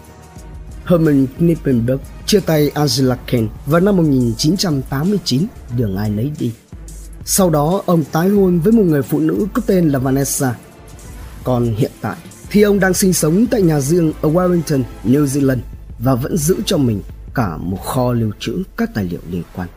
Herman 0.88 1.27
Knippenberg 1.38 2.01
chia 2.27 2.40
tay 2.40 2.70
Angela 2.74 3.18
Kane 3.27 3.46
vào 3.66 3.81
năm 3.81 3.96
1989 3.96 5.46
đường 5.77 5.96
ai 5.96 6.11
nấy 6.11 6.33
đi. 6.38 6.53
Sau 7.24 7.51
đó 7.51 7.83
ông 7.87 8.05
tái 8.12 8.29
hôn 8.29 8.61
với 8.61 8.72
một 8.72 8.83
người 8.83 9.03
phụ 9.03 9.18
nữ 9.20 9.46
có 9.53 9.62
tên 9.66 9.88
là 9.88 9.98
Vanessa. 9.98 10.55
Còn 11.44 11.64
hiện 11.64 11.90
tại 12.01 12.16
thì 12.51 12.62
ông 12.62 12.81
đang 12.81 12.94
sinh 12.94 13.12
sống 13.12 13.46
tại 13.51 13.62
nhà 13.62 13.81
riêng 13.81 14.12
ở 14.22 14.29
Wellington, 14.31 14.83
New 15.05 15.24
Zealand 15.24 15.61
và 15.98 16.14
vẫn 16.14 16.37
giữ 16.37 16.57
cho 16.66 16.77
mình 16.77 17.03
cả 17.35 17.57
một 17.57 17.85
kho 17.85 18.12
lưu 18.12 18.31
trữ 18.38 18.62
các 18.77 18.90
tài 18.94 19.05
liệu 19.05 19.20
liên 19.31 19.42
quan. 19.57 19.68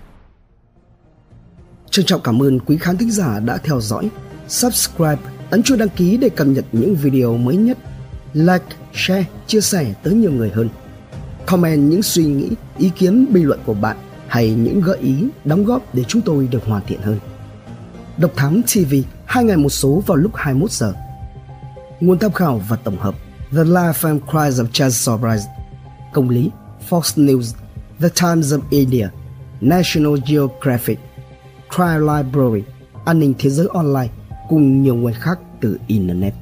Trân 1.90 2.06
trọng 2.06 2.22
cảm 2.22 2.44
ơn 2.44 2.60
quý 2.60 2.78
khán 2.78 2.98
thính 2.98 3.12
giả 3.12 3.40
đã 3.40 3.58
theo 3.58 3.82
dõi. 3.82 4.10
Subscribe, 4.48 5.18
ấn 5.50 5.64
chuông 5.64 5.78
đăng 5.78 5.90
ký 5.90 6.18
để 6.18 6.30
cập 6.30 6.48
nhật 6.48 6.66
những 6.72 6.96
video 6.96 7.38
mới 7.38 7.56
nhất. 7.56 7.78
Like, 8.34 8.66
share, 8.94 9.26
chia 9.48 9.62
sẻ 9.62 9.94
tới 10.04 10.14
nhiều 10.14 10.32
người 10.32 10.50
hơn. 10.50 10.70
Comment 11.52 11.90
những 11.92 12.04
suy 12.04 12.26
nghĩ, 12.26 12.50
ý 12.78 12.90
kiến, 12.90 13.34
bình 13.34 13.48
luận 13.48 13.60
của 13.66 13.74
bạn 13.74 13.98
hay 14.28 14.50
những 14.50 14.82
gợi 14.82 14.98
ý, 14.98 15.28
đóng 15.46 15.66
góp 15.66 15.96
để 15.96 16.04
chúng 16.08 16.22
tôi 16.22 16.48
được 16.48 16.66
hoàn 16.66 16.86
thiện 16.88 17.02
hơn. 17.02 17.20
Độc 18.18 18.32
Thám 18.36 18.62
TV, 18.64 18.96
hai 19.26 19.44
ngày 19.44 19.58
một 19.58 19.70
số 19.70 20.04
vào 20.06 20.18
lúc 20.18 20.32
21 20.36 20.72
giờ. 20.72 20.94
Nguồn 22.00 22.20
tham 22.20 22.32
khảo 22.32 22.62
và 22.70 22.76
tổng 22.76 22.98
hợp 22.98 23.16
The 23.52 23.64
Life 23.64 24.08
and 24.10 24.22
Cries 24.24 24.60
of 24.60 24.66
Charles 24.74 25.10
Sobrise, 25.10 25.50
Công 26.14 26.30
lý 26.30 26.50
Fox 26.90 27.26
News 27.26 27.54
The 28.00 28.10
Times 28.10 28.54
of 28.54 28.60
India 28.70 29.08
National 29.62 30.14
Geographic 30.28 31.00
Crime 31.76 32.00
Library, 32.00 32.64
an 33.06 33.20
ninh 33.20 33.34
thế 33.40 33.50
giới 33.50 33.68
online 33.74 34.10
cùng 34.50 34.84
nhiều 34.84 34.96
nguồn 34.96 35.14
khác 35.14 35.40
từ 35.62 35.80
Internet. 35.88 36.34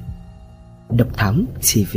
Độc 0.90 1.08
Thám 1.14 1.46
TV 1.60 1.96